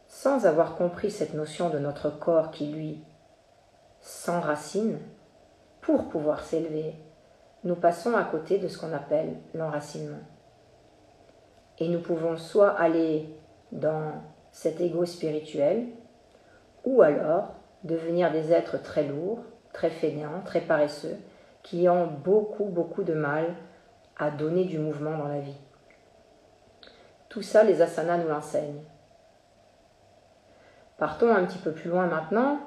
sans 0.06 0.46
avoir 0.46 0.76
compris 0.76 1.10
cette 1.10 1.34
notion 1.34 1.72
de 1.72 1.80
notre 1.80 2.12
corps 2.12 2.52
qui, 2.52 2.68
lui, 2.68 3.02
s'enracine, 4.00 5.00
pour 5.82 6.08
pouvoir 6.08 6.44
s'élever, 6.44 6.94
nous 7.64 7.74
passons 7.74 8.16
à 8.16 8.24
côté 8.24 8.60
de 8.60 8.68
ce 8.68 8.78
qu'on 8.78 8.94
appelle 8.94 9.38
l'enracinement. 9.56 10.20
Et 11.80 11.90
nous 11.90 12.00
pouvons 12.00 12.38
soit 12.38 12.80
aller 12.80 13.28
dans 13.72 14.12
cet 14.52 14.80
ego 14.80 15.04
spirituel, 15.04 15.88
ou 16.86 17.02
alors 17.02 17.56
devenir 17.86 18.32
des 18.32 18.54
êtres 18.54 18.80
très 18.80 19.08
lourds, 19.08 19.40
très 19.74 19.90
fainéants, 19.90 20.44
très 20.46 20.62
paresseux, 20.62 21.18
qui 21.64 21.90
ont 21.90 22.06
beaucoup, 22.06 22.66
beaucoup 22.66 23.02
de 23.02 23.16
mal 23.16 23.56
à 24.16 24.30
donner 24.30 24.66
du 24.66 24.78
mouvement 24.78 25.18
dans 25.18 25.28
la 25.28 25.40
vie. 25.40 25.58
Tout 27.38 27.44
ça, 27.44 27.62
les 27.62 27.84
asanas 27.84 28.18
nous 28.18 28.30
l'enseignent. 28.30 28.82
Partons 30.98 31.30
un 31.30 31.46
petit 31.46 31.60
peu 31.60 31.72
plus 31.72 31.88
loin 31.88 32.08
maintenant 32.08 32.60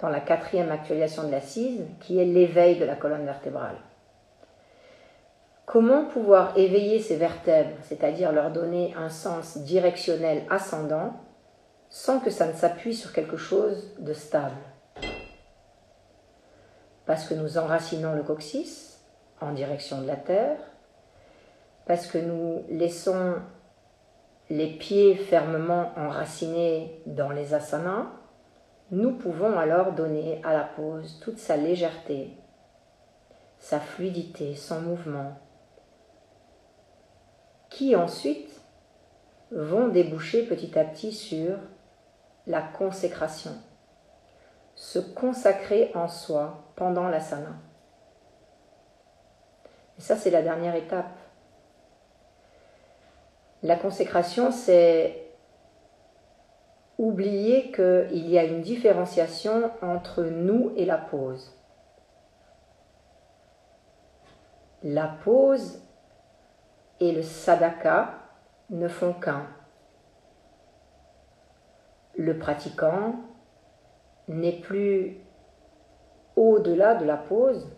dans 0.00 0.08
la 0.08 0.18
quatrième 0.18 0.72
actualisation 0.72 1.22
de 1.22 1.30
l'assise, 1.30 1.84
qui 2.00 2.18
est 2.18 2.24
l'éveil 2.24 2.80
de 2.80 2.84
la 2.84 2.96
colonne 2.96 3.24
vertébrale. 3.24 3.76
Comment 5.66 6.06
pouvoir 6.06 6.58
éveiller 6.58 7.00
ces 7.00 7.14
vertèbres, 7.14 7.76
c'est-à-dire 7.82 8.32
leur 8.32 8.50
donner 8.50 8.92
un 8.98 9.08
sens 9.08 9.58
directionnel 9.58 10.42
ascendant, 10.50 11.12
sans 11.88 12.18
que 12.18 12.30
ça 12.30 12.48
ne 12.48 12.54
s'appuie 12.54 12.96
sur 12.96 13.12
quelque 13.12 13.36
chose 13.36 13.94
de 14.00 14.14
stable? 14.14 14.50
Parce 17.06 17.24
que 17.24 17.34
nous 17.34 17.56
enracinons 17.56 18.14
le 18.14 18.24
coccyx 18.24 18.98
en 19.40 19.52
direction 19.52 20.02
de 20.02 20.08
la 20.08 20.16
terre, 20.16 20.58
parce 21.86 22.08
que 22.08 22.18
nous 22.18 22.64
laissons 22.68 23.36
les 24.50 24.68
pieds 24.68 25.14
fermement 25.14 25.92
enracinés 25.96 27.02
dans 27.06 27.30
les 27.30 27.54
asanas, 27.54 28.06
nous 28.90 29.12
pouvons 29.12 29.58
alors 29.58 29.92
donner 29.92 30.40
à 30.44 30.54
la 30.54 30.64
pose 30.64 31.20
toute 31.20 31.38
sa 31.38 31.56
légèreté, 31.56 32.32
sa 33.58 33.78
fluidité, 33.78 34.54
son 34.54 34.80
mouvement, 34.80 35.38
qui 37.68 37.94
ensuite 37.94 38.62
vont 39.50 39.88
déboucher 39.88 40.46
petit 40.46 40.78
à 40.78 40.84
petit 40.84 41.12
sur 41.12 41.56
la 42.46 42.62
consécration, 42.62 43.52
se 44.74 44.98
consacrer 44.98 45.90
en 45.94 46.08
soi 46.08 46.72
pendant 46.76 47.08
l'asana. 47.08 47.56
Et 49.98 50.00
ça, 50.00 50.16
c'est 50.16 50.30
la 50.30 50.42
dernière 50.42 50.76
étape. 50.76 51.18
La 53.62 53.76
consécration, 53.76 54.52
c'est 54.52 55.28
oublier 56.98 57.70
qu'il 57.72 58.28
y 58.28 58.38
a 58.38 58.44
une 58.44 58.60
différenciation 58.60 59.70
entre 59.82 60.24
nous 60.24 60.72
et 60.76 60.84
la 60.84 60.98
pause. 60.98 61.54
La 64.82 65.08
pause 65.24 65.82
et 67.00 67.12
le 67.12 67.22
sadaka 67.22 68.14
ne 68.70 68.88
font 68.88 69.12
qu'un. 69.12 69.46
Le 72.16 72.38
pratiquant 72.38 73.14
n'est 74.28 74.60
plus 74.60 75.18
au-delà 76.36 76.94
de 76.94 77.04
la 77.04 77.16
pause, 77.16 77.68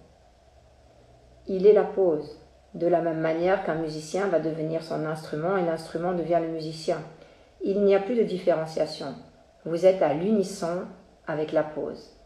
il 1.47 1.67
est 1.67 1.73
la 1.73 1.85
pause, 1.85 2.40
de 2.75 2.87
la 2.87 3.01
même 3.01 3.21
manière 3.21 3.65
qu'un 3.65 3.75
musicien 3.75 4.29
va 4.29 4.39
devenir 4.39 4.83
son 4.83 5.05
instrument 5.07 5.57
et 5.57 5.65
l'instrument 5.65 6.13
devient 6.13 6.39
le 6.41 6.49
musicien. 6.49 7.03
Il 7.63 7.83
n'y 7.85 7.95
a 7.95 8.01
plus 8.01 8.15
de 8.15 8.23
différenciation. 8.23 9.15
Vous 9.65 9.87
êtes 9.87 10.03
à 10.03 10.15
l'unisson 10.15 10.87
avec 11.27 11.53
la 11.53 11.63
pause. 11.63 12.17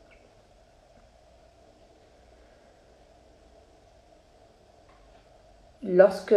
Lorsque 5.82 6.34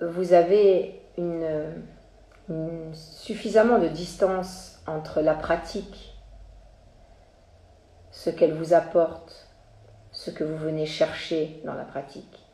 vous 0.00 0.32
avez 0.32 1.02
suffisamment 2.92 3.78
de 3.78 3.88
distance 3.88 4.80
entre 4.86 5.20
la 5.20 5.34
pratique, 5.34 6.14
ce 8.10 8.30
qu'elle 8.30 8.54
vous 8.54 8.72
apporte, 8.72 9.48
ce 10.12 10.30
que 10.30 10.44
vous 10.44 10.56
venez 10.56 10.86
chercher 10.86 11.60
dans 11.64 11.74
la 11.74 11.84
pratique, 11.84 12.47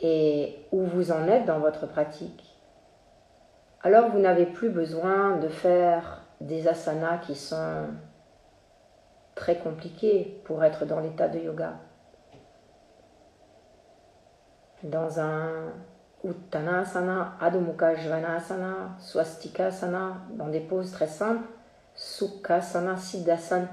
et 0.00 0.66
où 0.72 0.84
vous 0.84 1.12
en 1.12 1.26
êtes 1.28 1.46
dans 1.46 1.58
votre 1.58 1.86
pratique, 1.86 2.56
alors 3.82 4.10
vous 4.10 4.18
n'avez 4.18 4.46
plus 4.46 4.70
besoin 4.70 5.36
de 5.36 5.48
faire 5.48 6.22
des 6.40 6.68
asanas 6.68 7.18
qui 7.18 7.34
sont 7.34 7.86
très 9.34 9.58
compliqués 9.58 10.40
pour 10.44 10.64
être 10.64 10.86
dans 10.86 11.00
l'état 11.00 11.28
de 11.28 11.38
yoga. 11.38 11.74
Dans 14.82 15.20
un 15.20 15.72
Uttanasana, 16.24 17.34
Adho 17.40 17.60
Mukha 17.60 17.96
Svanasana, 17.96 18.96
Swastikasana, 18.98 20.14
dans 20.30 20.48
des 20.48 20.60
poses 20.60 20.92
très 20.92 21.06
simples, 21.06 21.46
Sukhasana, 21.94 22.96
Siddhasana, 22.96 23.68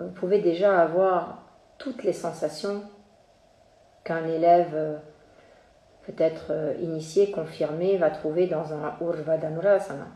vous 0.00 0.10
pouvez 0.10 0.40
déjà 0.40 0.80
avoir 0.80 1.42
toutes 1.78 2.02
les 2.02 2.12
sensations 2.12 2.82
qu'un 4.04 4.24
élève 4.26 5.00
peut-être 6.06 6.46
euh, 6.50 6.74
initié, 6.80 7.30
confirmé, 7.30 7.96
va 7.96 8.10
trouver 8.10 8.46
dans 8.46 8.72
un 8.72 8.96
Urvadanurasana. 9.00 10.08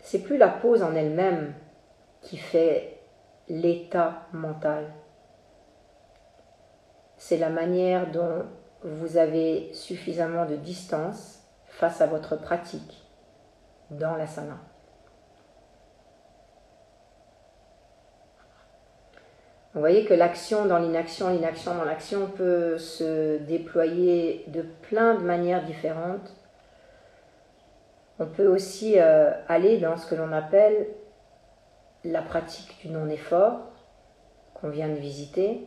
C'est 0.00 0.20
plus 0.20 0.36
la 0.36 0.48
pose 0.48 0.82
en 0.82 0.94
elle-même 0.94 1.54
qui 2.20 2.36
fait 2.36 3.00
l'état 3.48 4.26
mental. 4.32 4.92
C'est 7.16 7.38
la 7.38 7.50
manière 7.50 8.10
dont 8.10 8.44
vous 8.82 9.16
avez 9.16 9.72
suffisamment 9.72 10.44
de 10.44 10.56
distance 10.56 11.42
face 11.66 12.00
à 12.00 12.06
votre 12.06 12.36
pratique 12.36 13.06
dans 13.90 14.16
l'asana. 14.16 14.58
Vous 19.74 19.80
voyez 19.80 20.04
que 20.04 20.14
l'action 20.14 20.66
dans 20.66 20.78
l'inaction, 20.78 21.30
l'inaction 21.30 21.74
dans 21.74 21.84
l'action 21.84 22.28
peut 22.28 22.78
se 22.78 23.38
déployer 23.38 24.44
de 24.46 24.62
plein 24.62 25.14
de 25.14 25.24
manières 25.24 25.64
différentes. 25.64 26.32
On 28.20 28.26
peut 28.26 28.46
aussi 28.46 29.00
euh, 29.00 29.32
aller 29.48 29.78
dans 29.78 29.96
ce 29.96 30.06
que 30.06 30.14
l'on 30.14 30.30
appelle 30.30 30.86
la 32.04 32.22
pratique 32.22 32.78
du 32.82 32.88
non-effort 32.88 33.62
qu'on 34.54 34.68
vient 34.68 34.88
de 34.88 34.94
visiter. 34.94 35.66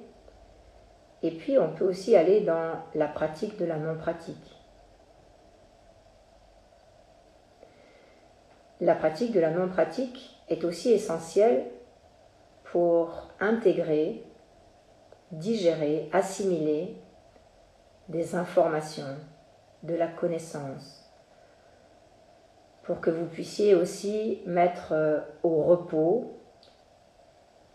Et 1.22 1.32
puis 1.32 1.60
on 1.60 1.74
peut 1.74 1.86
aussi 1.86 2.15
aller 2.15 2.39
dans 2.39 2.76
la 2.96 3.08
pratique 3.08 3.60
de 3.60 3.65
la 3.65 3.76
non-pratique. 3.76 4.56
La 8.80 8.96
pratique 8.96 9.34
de 9.34 9.41
la 9.41 9.52
non-pratique 9.52 10.39
est 10.48 10.63
aussi 10.63 10.93
essentielle 10.93 11.65
pour 12.71 13.30
intégrer, 13.39 14.23
digérer, 15.32 16.10
assimiler 16.12 16.97
des 18.10 18.36
informations, 18.36 19.17
de 19.84 19.95
la 19.95 20.08
connaissance, 20.08 21.10
pour 22.84 23.01
que 23.01 23.10
vous 23.10 23.25
puissiez 23.25 23.75
aussi 23.75 24.41
mettre 24.45 24.93
euh, 24.93 25.19
au 25.43 25.63
repos 25.63 26.39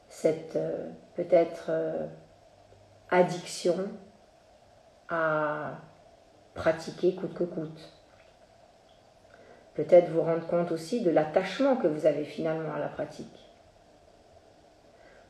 cette 0.09 0.57
euh, 0.57 0.91
peut-être 1.15 1.67
euh, 1.69 2.07
addiction 3.11 3.77
à 5.09 5.79
pratiquer 6.55 7.15
coûte 7.15 7.35
que 7.35 7.45
coûte. 7.45 7.93
Peut-être 9.75 10.11
vous 10.11 10.23
rendre 10.23 10.47
compte 10.47 10.73
aussi 10.73 11.03
de 11.03 11.11
l'attachement 11.11 11.77
que 11.77 11.87
vous 11.87 12.07
avez 12.07 12.25
finalement 12.25 12.75
à 12.75 12.79
la 12.79 12.89
pratique 12.89 13.42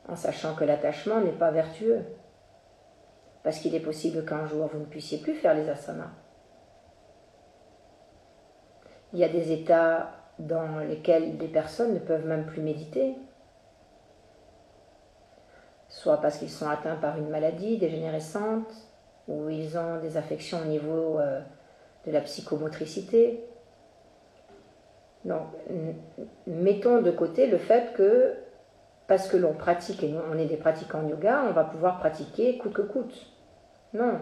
en 0.09 0.17
sachant 0.17 0.55
que 0.55 0.65
l'attachement 0.65 1.21
n'est 1.21 1.33
pas 1.33 1.51
vertueux, 1.51 2.01
parce 3.43 3.59
qu'il 3.59 3.75
est 3.75 3.81
possible 3.81 4.25
qu'un 4.25 4.47
jour 4.47 4.69
vous 4.73 4.79
ne 4.79 4.85
puissiez 4.85 5.19
plus 5.19 5.35
faire 5.35 5.55
les 5.55 5.69
asanas. 5.69 6.11
Il 9.13 9.19
y 9.19 9.25
a 9.25 9.29
des 9.29 9.53
états 9.53 10.11
dans 10.39 10.79
lesquels 10.79 11.37
des 11.37 11.49
personnes 11.49 11.95
ne 11.95 11.99
peuvent 11.99 12.27
même 12.27 12.47
plus 12.47 12.63
méditer, 12.63 13.15
soit 15.89 16.21
parce 16.21 16.39
qu'ils 16.39 16.51
sont 16.51 16.69
atteints 16.69 16.97
par 16.97 17.19
une 17.19 17.29
maladie 17.29 17.79
dégénérescente, 17.79 18.73
ou 19.29 19.49
ils 19.51 19.79
ont 19.79 20.01
des 20.01 20.17
affections 20.17 20.61
au 20.63 20.65
niveau 20.65 21.19
euh, 21.19 21.41
de 22.07 22.11
la 22.13 22.21
psychomotricité. 22.23 23.45
Donc, 25.25 25.47
mettons 26.47 27.01
de 27.01 27.11
côté 27.13 27.47
le 27.47 27.59
fait 27.59 27.93
que 27.93 28.35
parce 29.13 29.29
que 29.29 29.37
l'on 29.37 29.53
pratique, 29.53 30.03
et 30.03 30.15
on 30.33 30.39
est 30.39 30.47
des 30.47 30.57
pratiquants 30.57 31.03
de 31.03 31.11
yoga, 31.11 31.43
on 31.47 31.53
va 31.53 31.65
pouvoir 31.65 31.99
pratiquer 31.99 32.57
coûte 32.57 32.73
que 32.73 32.81
coûte. 32.81 33.27
Non. 33.93 34.21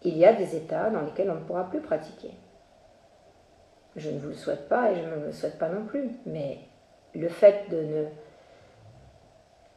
Il 0.00 0.16
y 0.16 0.24
a 0.24 0.32
des 0.32 0.56
états 0.56 0.88
dans 0.88 1.02
lesquels 1.02 1.30
on 1.30 1.34
ne 1.34 1.44
pourra 1.44 1.68
plus 1.68 1.82
pratiquer. 1.82 2.30
Je 3.94 4.08
ne 4.08 4.18
vous 4.18 4.28
le 4.28 4.34
souhaite 4.34 4.70
pas 4.70 4.90
et 4.90 4.94
je 4.94 5.02
ne 5.06 5.26
le 5.26 5.32
souhaite 5.32 5.58
pas 5.58 5.68
non 5.68 5.84
plus. 5.84 6.08
Mais 6.24 6.60
le 7.14 7.28
fait 7.28 7.68
de 7.68 7.82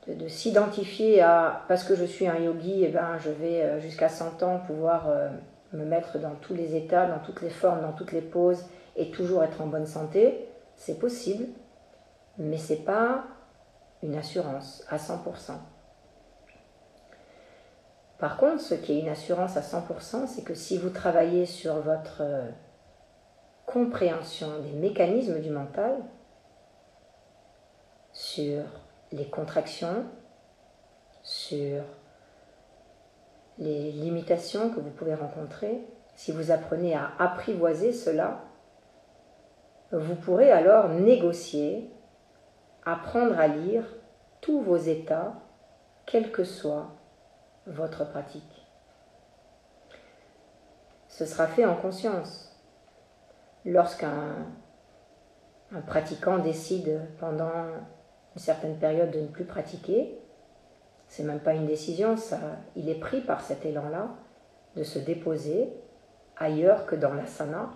ne 0.07 0.15
de, 0.15 0.27
s'identifier 0.29 1.21
à 1.21 1.65
parce 1.67 1.83
que 1.83 1.95
je 1.95 2.05
suis 2.05 2.29
un 2.29 2.39
yogi, 2.39 2.83
et 2.83 2.87
eh 2.87 2.91
ben, 2.93 3.17
je 3.19 3.29
vais 3.29 3.61
euh, 3.61 3.81
jusqu'à 3.81 4.07
100 4.07 4.41
ans 4.43 4.61
pouvoir 4.65 5.09
euh, 5.09 5.27
me 5.73 5.83
mettre 5.83 6.17
dans 6.17 6.35
tous 6.35 6.53
les 6.53 6.77
états, 6.77 7.07
dans 7.07 7.19
toutes 7.19 7.41
les 7.41 7.49
formes, 7.49 7.81
dans 7.81 7.91
toutes 7.91 8.13
les 8.13 8.21
poses 8.21 8.63
et 8.95 9.11
toujours 9.11 9.43
être 9.43 9.59
en 9.59 9.67
bonne 9.67 9.85
santé, 9.85 10.47
c'est 10.77 10.97
possible, 10.97 11.47
mais 12.37 12.57
c'est 12.57 12.85
pas 12.85 13.25
une 14.03 14.15
assurance 14.15 14.83
à 14.89 14.97
100%. 14.97 15.53
Par 18.17 18.37
contre, 18.37 18.61
ce 18.61 18.75
qui 18.75 18.93
est 18.93 18.99
une 19.01 19.09
assurance 19.09 19.57
à 19.57 19.61
100%, 19.61 20.27
c'est 20.27 20.43
que 20.43 20.55
si 20.55 20.77
vous 20.77 20.89
travaillez 20.89 21.45
sur 21.45 21.75
votre 21.81 22.21
euh, 22.21 22.49
compréhension 23.65 24.59
des 24.61 24.71
mécanismes 24.71 25.41
du 25.41 25.49
mental, 25.49 25.97
sur 28.13 28.63
les 29.11 29.25
contractions, 29.25 30.05
sur 31.23 31.83
les 33.57 33.91
limitations 33.91 34.69
que 34.69 34.79
vous 34.79 34.91
pouvez 34.91 35.15
rencontrer, 35.15 35.81
si 36.15 36.31
vous 36.31 36.51
apprenez 36.51 36.95
à 36.95 37.11
apprivoiser 37.19 37.91
cela, 37.91 38.41
vous 39.91 40.15
pourrez 40.15 40.51
alors 40.51 40.89
négocier, 40.89 41.89
apprendre 42.85 43.39
à 43.39 43.47
lire 43.47 43.83
tous 44.41 44.61
vos 44.61 44.77
états, 44.77 45.33
quelle 46.05 46.31
que 46.31 46.43
soit 46.43 46.91
votre 47.65 48.07
pratique. 48.07 48.67
Ce 51.07 51.25
sera 51.25 51.47
fait 51.47 51.65
en 51.65 51.75
conscience. 51.75 52.55
Lorsqu'un 53.65 54.35
un 55.71 55.81
pratiquant 55.81 56.37
décide 56.37 57.01
pendant 57.19 57.49
une 58.35 58.41
certaine 58.41 58.77
période 58.77 59.11
de 59.11 59.21
ne 59.21 59.27
plus 59.27 59.45
pratiquer, 59.45 60.19
c'est 61.07 61.23
même 61.23 61.39
pas 61.39 61.53
une 61.53 61.65
décision, 61.65 62.17
ça, 62.17 62.39
il 62.75 62.89
est 62.89 62.99
pris 62.99 63.21
par 63.21 63.41
cet 63.41 63.65
élan-là 63.65 64.09
de 64.75 64.83
se 64.83 64.99
déposer 64.99 65.73
ailleurs 66.37 66.85
que 66.85 66.95
dans 66.95 67.13
l'asana. 67.13 67.71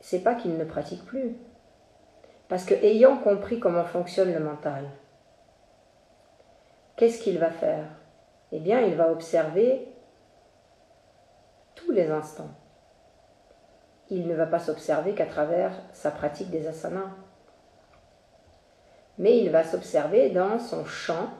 C'est 0.00 0.20
pas 0.20 0.34
qu'il 0.34 0.56
ne 0.56 0.64
pratique 0.64 1.04
plus, 1.04 1.36
parce 2.48 2.64
que 2.64 2.74
ayant 2.74 3.18
compris 3.18 3.58
comment 3.58 3.84
fonctionne 3.84 4.32
le 4.32 4.40
mental, 4.40 4.84
qu'est-ce 6.96 7.22
qu'il 7.22 7.38
va 7.38 7.50
faire? 7.50 7.86
Eh 8.52 8.60
bien, 8.60 8.80
il 8.80 8.94
va 8.94 9.10
observer 9.10 9.88
tous 11.74 11.90
les 11.90 12.10
instants. 12.10 12.50
Il 14.10 14.28
ne 14.28 14.34
va 14.34 14.46
pas 14.46 14.58
s'observer 14.58 15.14
qu'à 15.14 15.26
travers 15.26 15.72
sa 15.92 16.10
pratique 16.10 16.50
des 16.50 16.68
asanas 16.68 17.10
mais 19.18 19.38
il 19.38 19.50
va 19.50 19.64
s'observer 19.64 20.30
dans 20.30 20.58
son 20.58 20.84
champ 20.84 21.30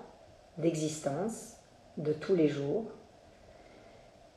d'existence 0.58 1.56
de 1.96 2.12
tous 2.12 2.34
les 2.34 2.48
jours 2.48 2.84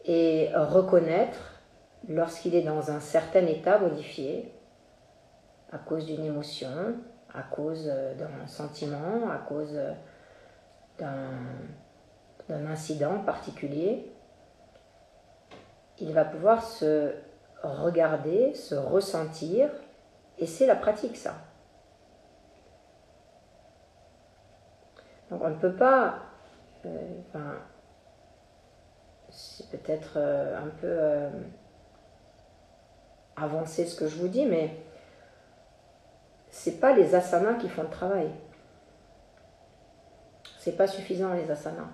et 0.06 0.50
reconnaître 0.56 1.62
lorsqu'il 2.08 2.56
est 2.56 2.64
dans 2.64 2.92
un 2.92 3.00
certain 3.00 3.46
état 3.46 3.78
modifié 3.78 4.52
à 5.72 5.78
cause 5.78 6.06
d'une 6.06 6.24
émotion, 6.24 6.96
à 7.34 7.44
cause 7.44 7.86
d'un 7.86 8.48
sentiment, 8.48 9.30
à 9.30 9.38
cause 9.38 9.78
d'un 10.98 12.66
incident 12.68 13.20
particulier, 13.20 14.12
il 16.00 16.14
va 16.14 16.26
pouvoir 16.26 16.64
se 16.64 17.14
regarder, 17.64 18.54
se 18.54 18.76
ressentir, 18.76 19.70
et 20.38 20.46
c'est 20.46 20.68
la 20.68 20.76
pratique 20.76 21.18
ça. 21.18 21.36
Donc 25.30 25.42
on 25.44 25.50
ne 25.50 25.56
peut 25.56 25.74
pas, 25.74 26.20
euh, 26.86 27.22
c'est 29.30 29.70
peut-être 29.70 30.14
euh, 30.16 30.58
un 30.58 30.70
peu 30.70 30.88
euh, 30.88 31.30
avancer 33.36 33.86
ce 33.86 34.00
que 34.00 34.08
je 34.08 34.18
vous 34.18 34.30
dis, 34.30 34.46
mais 34.46 34.78
c'est 36.68 36.82
pas 36.82 36.92
les 36.92 37.16
asanas 37.16 37.54
qui 37.54 37.70
font 37.70 37.84
le 37.84 37.90
travail. 37.90 38.30
C'est 40.60 40.76
pas 40.76 40.86
suffisant 40.86 41.32
les 41.34 41.50
asanas. 41.50 41.88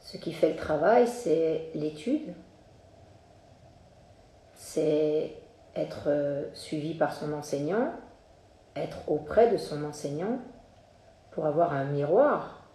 Ce 0.00 0.16
qui 0.16 0.32
fait 0.32 0.52
le 0.52 0.56
travail, 0.56 1.06
c'est 1.06 1.68
l'étude, 1.74 2.32
c'est 4.54 5.36
être 5.76 6.48
suivi 6.54 6.94
par 6.94 7.12
son 7.12 7.34
enseignant, 7.34 7.92
être 8.76 9.06
auprès 9.06 9.50
de 9.50 9.58
son 9.58 9.84
enseignant 9.84 10.38
pour 11.32 11.44
avoir 11.44 11.74
un 11.74 11.84
miroir. 11.84 12.66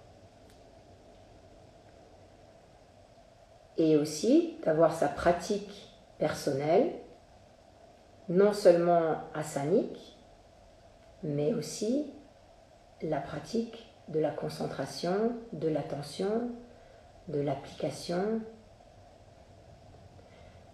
Et 3.75 3.97
aussi 3.97 4.59
d'avoir 4.63 4.93
sa 4.93 5.07
pratique 5.07 5.97
personnelle, 6.19 6.93
non 8.29 8.53
seulement 8.53 9.15
asanique, 9.33 10.17
mais 11.23 11.53
aussi 11.53 12.13
la 13.01 13.19
pratique 13.19 13.91
de 14.07 14.19
la 14.19 14.29
concentration, 14.29 15.33
de 15.51 15.67
l'attention, 15.67 16.51
de 17.27 17.41
l'application, 17.41 18.41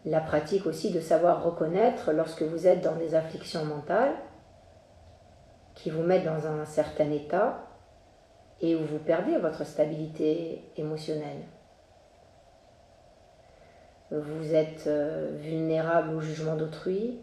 la 0.06 0.22
pratique 0.22 0.66
aussi 0.68 0.92
de 0.92 1.00
savoir 1.00 1.44
reconnaître 1.44 2.12
lorsque 2.12 2.44
vous 2.44 2.68
êtes 2.68 2.82
dans 2.82 2.96
des 2.96 3.16
afflictions 3.16 3.66
mentales, 3.66 4.14
qui 5.74 5.90
vous 5.90 6.04
mettent 6.04 6.26
dans 6.26 6.48
un 6.48 6.66
certain 6.66 7.12
état 7.12 7.68
et 8.62 8.76
où 8.76 8.86
vous 8.86 9.00
perdez 9.00 9.38
votre 9.38 9.66
stabilité 9.66 10.72
émotionnelle. 10.78 11.44
Vous 14.12 14.54
êtes 14.54 14.88
euh, 14.88 15.36
vulnérable 15.42 16.14
au 16.16 16.22
jugement 16.22 16.56
d'autrui, 16.56 17.20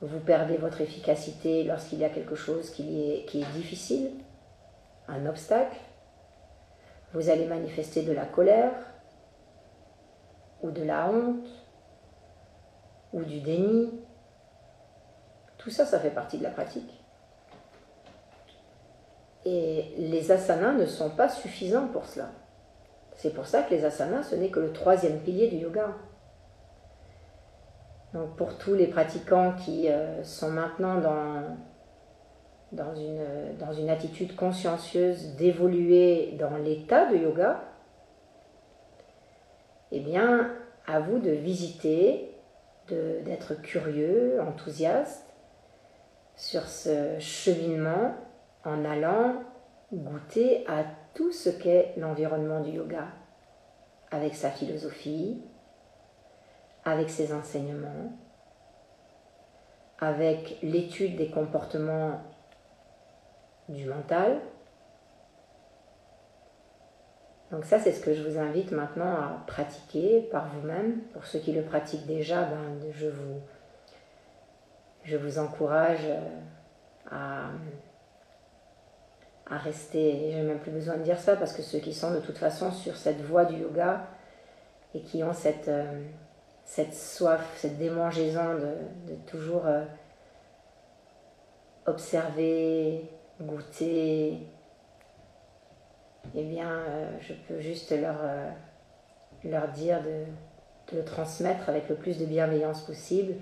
vous 0.00 0.20
perdez 0.20 0.56
votre 0.56 0.80
efficacité 0.80 1.64
lorsqu'il 1.64 1.98
y 1.98 2.04
a 2.04 2.10
quelque 2.10 2.34
chose 2.34 2.70
qui 2.70 3.10
est, 3.10 3.52
difficile, 3.54 4.10
un 5.08 5.26
obstacle, 5.26 5.76
vous 7.14 7.30
allez 7.30 7.46
manifester 7.46 8.02
de 8.02 8.12
la 8.12 8.26
colère 8.26 8.72
ou 10.62 10.70
de 10.70 10.82
la 10.82 11.10
honte 11.10 11.48
ou 13.12 13.22
du 13.22 13.40
déni 13.40 13.90
tout 15.58 15.70
ça, 15.70 15.84
ça 15.84 15.98
fait 15.98 16.10
partie 16.10 16.38
de 16.38 16.44
la 16.44 16.50
pratique. 16.50 17.04
Et 19.44 19.92
les 19.98 20.30
asanas 20.30 20.72
ne 20.72 20.86
sont 20.86 21.10
pas 21.10 21.28
suffisants 21.28 21.88
pour 21.88 22.06
cela. 22.06 22.30
C'est 23.16 23.34
pour 23.34 23.46
ça 23.46 23.62
que 23.62 23.74
les 23.74 23.84
asanas, 23.84 24.22
ce 24.24 24.36
n'est 24.36 24.50
que 24.50 24.60
le 24.60 24.72
troisième 24.72 25.18
pilier 25.20 25.48
du 25.48 25.56
yoga. 25.56 25.94
Donc 28.14 28.36
pour 28.36 28.56
tous 28.56 28.74
les 28.74 28.86
pratiquants 28.86 29.52
qui 29.52 29.88
euh, 29.88 30.22
sont 30.24 30.50
maintenant 30.50 31.00
dans, 32.72 32.94
une, 32.94 33.56
dans 33.58 33.72
une 33.72 33.90
attitude 33.90 34.34
consciencieuse 34.34 35.36
d'évoluer 35.36 36.36
dans 36.38 36.56
l'état 36.56 37.10
de 37.10 37.16
yoga, 37.16 37.60
eh 39.92 40.00
bien, 40.00 40.50
à 40.86 41.00
vous 41.00 41.18
de 41.18 41.30
visiter, 41.30 42.34
d'être 42.88 43.60
curieux, 43.60 44.40
enthousiaste, 44.40 45.26
sur 46.36 46.62
ce 46.62 47.18
cheminement 47.18 48.14
en 48.64 48.84
allant 48.84 49.42
goûter 49.92 50.64
à 50.66 50.84
tout 51.14 51.32
ce 51.32 51.50
qu'est 51.50 51.94
l'environnement 51.96 52.60
du 52.60 52.70
yoga, 52.70 53.08
avec 54.10 54.34
sa 54.34 54.50
philosophie, 54.50 55.42
avec 56.88 57.10
ses 57.10 57.32
enseignements, 57.32 58.12
avec 60.00 60.58
l'étude 60.62 61.16
des 61.16 61.30
comportements 61.30 62.20
du 63.68 63.84
mental. 63.84 64.40
Donc 67.50 67.64
ça, 67.64 67.78
c'est 67.78 67.92
ce 67.92 68.00
que 68.00 68.14
je 68.14 68.22
vous 68.22 68.38
invite 68.38 68.72
maintenant 68.72 69.14
à 69.14 69.42
pratiquer 69.46 70.22
par 70.30 70.48
vous-même. 70.48 71.00
Pour 71.12 71.24
ceux 71.26 71.38
qui 71.38 71.52
le 71.52 71.62
pratiquent 71.62 72.06
déjà, 72.06 72.44
ben, 72.44 72.78
je 72.92 73.08
vous 73.08 73.40
je 75.04 75.16
vous 75.16 75.38
encourage 75.38 76.04
euh, 76.04 76.20
à, 77.10 77.48
à 79.50 79.56
rester, 79.56 80.32
j'ai 80.32 80.42
même 80.42 80.58
plus 80.58 80.70
besoin 80.70 80.98
de 80.98 81.02
dire 81.02 81.18
ça, 81.18 81.34
parce 81.36 81.54
que 81.54 81.62
ceux 81.62 81.78
qui 81.78 81.94
sont 81.94 82.12
de 82.12 82.20
toute 82.20 82.36
façon 82.36 82.70
sur 82.70 82.94
cette 82.94 83.22
voie 83.22 83.46
du 83.46 83.56
yoga 83.56 84.06
et 84.94 85.00
qui 85.00 85.24
ont 85.24 85.32
cette, 85.32 85.68
euh, 85.68 86.02
cette 86.68 86.92
soif, 86.92 87.40
cette 87.56 87.78
démangeaison 87.78 88.54
de, 89.06 89.14
toujours 89.26 89.66
euh, 89.66 89.84
observer, 91.86 93.10
goûter, 93.40 94.38
eh 96.34 96.44
bien, 96.44 96.70
je 97.20 97.32
peux 97.32 97.58
juste 97.58 97.90
leur, 97.98 98.16
leur 99.44 99.68
dire 99.68 100.02
de 100.02 100.26
le 100.94 101.04
transmettre 101.04 101.70
avec 101.70 101.88
le 101.88 101.94
plus 101.94 102.18
de 102.18 102.26
bienveillance 102.26 102.82
possible 102.82 103.36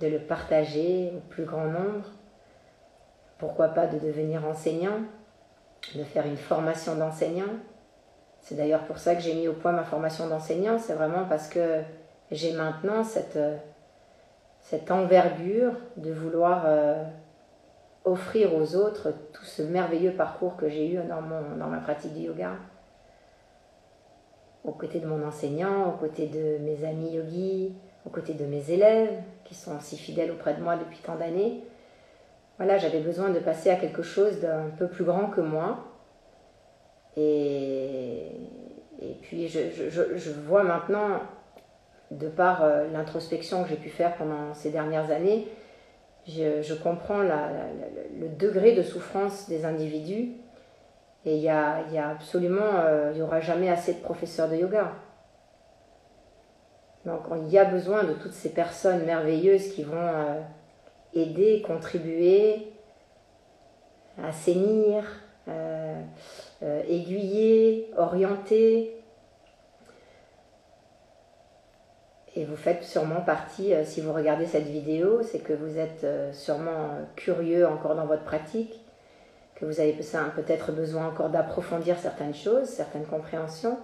de 0.00 0.06
le 0.08 0.18
partager 0.18 1.12
au 1.14 1.20
plus 1.28 1.44
grand 1.44 1.66
nombre. 1.66 2.06
Pourquoi 3.36 3.68
pas 3.68 3.86
de 3.86 3.98
devenir 3.98 4.46
enseignant, 4.46 5.00
de 5.94 6.04
faire 6.04 6.26
une 6.26 6.38
formation 6.38 6.96
d'enseignant. 6.96 7.52
C'est 8.40 8.54
d'ailleurs 8.54 8.84
pour 8.84 8.96
ça 8.96 9.14
que 9.14 9.20
j'ai 9.20 9.34
mis 9.34 9.46
au 9.46 9.52
point 9.52 9.72
ma 9.72 9.84
formation 9.84 10.26
d'enseignant, 10.26 10.78
c'est 10.78 10.94
vraiment 10.94 11.26
parce 11.28 11.48
que 11.48 11.82
j'ai 12.30 12.52
maintenant 12.52 13.04
cette, 13.04 13.38
cette 14.60 14.90
envergure 14.90 15.72
de 15.96 16.12
vouloir 16.12 16.64
euh, 16.66 17.04
offrir 18.04 18.54
aux 18.54 18.76
autres 18.76 19.12
tout 19.32 19.44
ce 19.44 19.62
merveilleux 19.62 20.12
parcours 20.12 20.56
que 20.56 20.68
j'ai 20.68 20.92
eu 20.92 20.96
dans, 21.08 21.20
mon, 21.20 21.56
dans 21.56 21.68
ma 21.68 21.78
pratique 21.78 22.14
du 22.14 22.22
yoga. 22.22 22.52
Aux 24.64 24.72
côtés 24.72 24.98
de 25.00 25.06
mon 25.06 25.24
enseignant, 25.26 25.88
aux 25.88 25.96
côtés 25.98 26.26
de 26.26 26.58
mes 26.64 26.84
amis 26.84 27.12
yogis, 27.12 27.74
aux 28.04 28.10
côtés 28.10 28.34
de 28.34 28.44
mes 28.44 28.70
élèves 28.70 29.20
qui 29.44 29.54
sont 29.54 29.78
si 29.80 29.96
fidèles 29.96 30.30
auprès 30.30 30.54
de 30.54 30.62
moi 30.62 30.76
depuis 30.76 30.98
tant 30.98 31.16
d'années. 31.16 31.64
Voilà, 32.58 32.78
j'avais 32.78 33.00
besoin 33.00 33.30
de 33.30 33.38
passer 33.38 33.70
à 33.70 33.76
quelque 33.76 34.02
chose 34.02 34.40
d'un 34.40 34.70
peu 34.78 34.88
plus 34.88 35.04
grand 35.04 35.26
que 35.26 35.40
moi. 35.40 35.84
Et, 37.16 38.28
et 39.00 39.14
puis 39.22 39.48
je, 39.48 39.90
je, 39.90 40.30
vois 40.46 40.62
maintenant, 40.62 41.20
de 42.10 42.28
par 42.28 42.62
euh, 42.62 42.86
l'introspection 42.92 43.62
que 43.62 43.70
j'ai 43.70 43.76
pu 43.76 43.88
faire 43.88 44.14
pendant 44.16 44.54
ces 44.54 44.70
dernières 44.70 45.10
années, 45.10 45.48
je, 46.26 46.74
comprends 46.74 47.22
le 47.22 48.28
degré 48.36 48.72
de 48.72 48.82
souffrance 48.82 49.48
des 49.48 49.64
individus. 49.64 50.32
Et 51.24 51.36
il 51.36 51.42
y 51.42 51.48
a, 51.48 51.84
absolument, 52.08 52.80
euh, 52.84 53.10
il 53.12 53.16
n'y 53.16 53.22
aura 53.22 53.40
jamais 53.40 53.68
assez 53.68 53.94
de 53.94 54.00
professeurs 54.00 54.48
de 54.48 54.56
yoga. 54.56 54.92
Donc 57.04 57.20
il 57.42 57.48
y 57.48 57.58
a 57.58 57.64
besoin 57.64 58.02
de 58.02 58.12
toutes 58.14 58.32
ces 58.32 58.48
personnes 58.48 59.04
merveilleuses 59.04 59.72
qui 59.72 59.84
vont 59.84 59.96
euh, 59.96 60.40
aider, 61.14 61.62
contribuer, 61.64 62.72
assainir, 64.20 65.04
aiguiller, 66.88 67.90
orienter. 67.96 68.96
Et 72.36 72.44
vous 72.44 72.56
faites 72.56 72.84
sûrement 72.84 73.22
partie, 73.22 73.72
euh, 73.72 73.82
si 73.82 74.02
vous 74.02 74.12
regardez 74.12 74.44
cette 74.44 74.66
vidéo, 74.66 75.22
c'est 75.22 75.38
que 75.38 75.54
vous 75.54 75.78
êtes 75.78 76.04
euh, 76.04 76.30
sûrement 76.34 76.90
curieux 77.16 77.66
encore 77.66 77.94
dans 77.94 78.04
votre 78.04 78.24
pratique, 78.24 78.78
que 79.54 79.64
vous 79.64 79.80
avez 79.80 79.94
peut-être 79.94 80.70
besoin 80.70 81.08
encore 81.08 81.30
d'approfondir 81.30 81.98
certaines 81.98 82.34
choses, 82.34 82.68
certaines 82.68 83.06
compréhensions. 83.06 83.78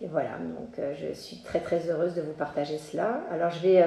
Et 0.00 0.08
voilà, 0.08 0.30
donc 0.38 0.78
euh, 0.78 0.94
je 0.94 1.12
suis 1.12 1.42
très 1.42 1.60
très 1.60 1.90
heureuse 1.90 2.14
de 2.14 2.22
vous 2.22 2.32
partager 2.32 2.78
cela. 2.78 3.20
Alors 3.30 3.50
je 3.50 3.60
vais 3.60 3.78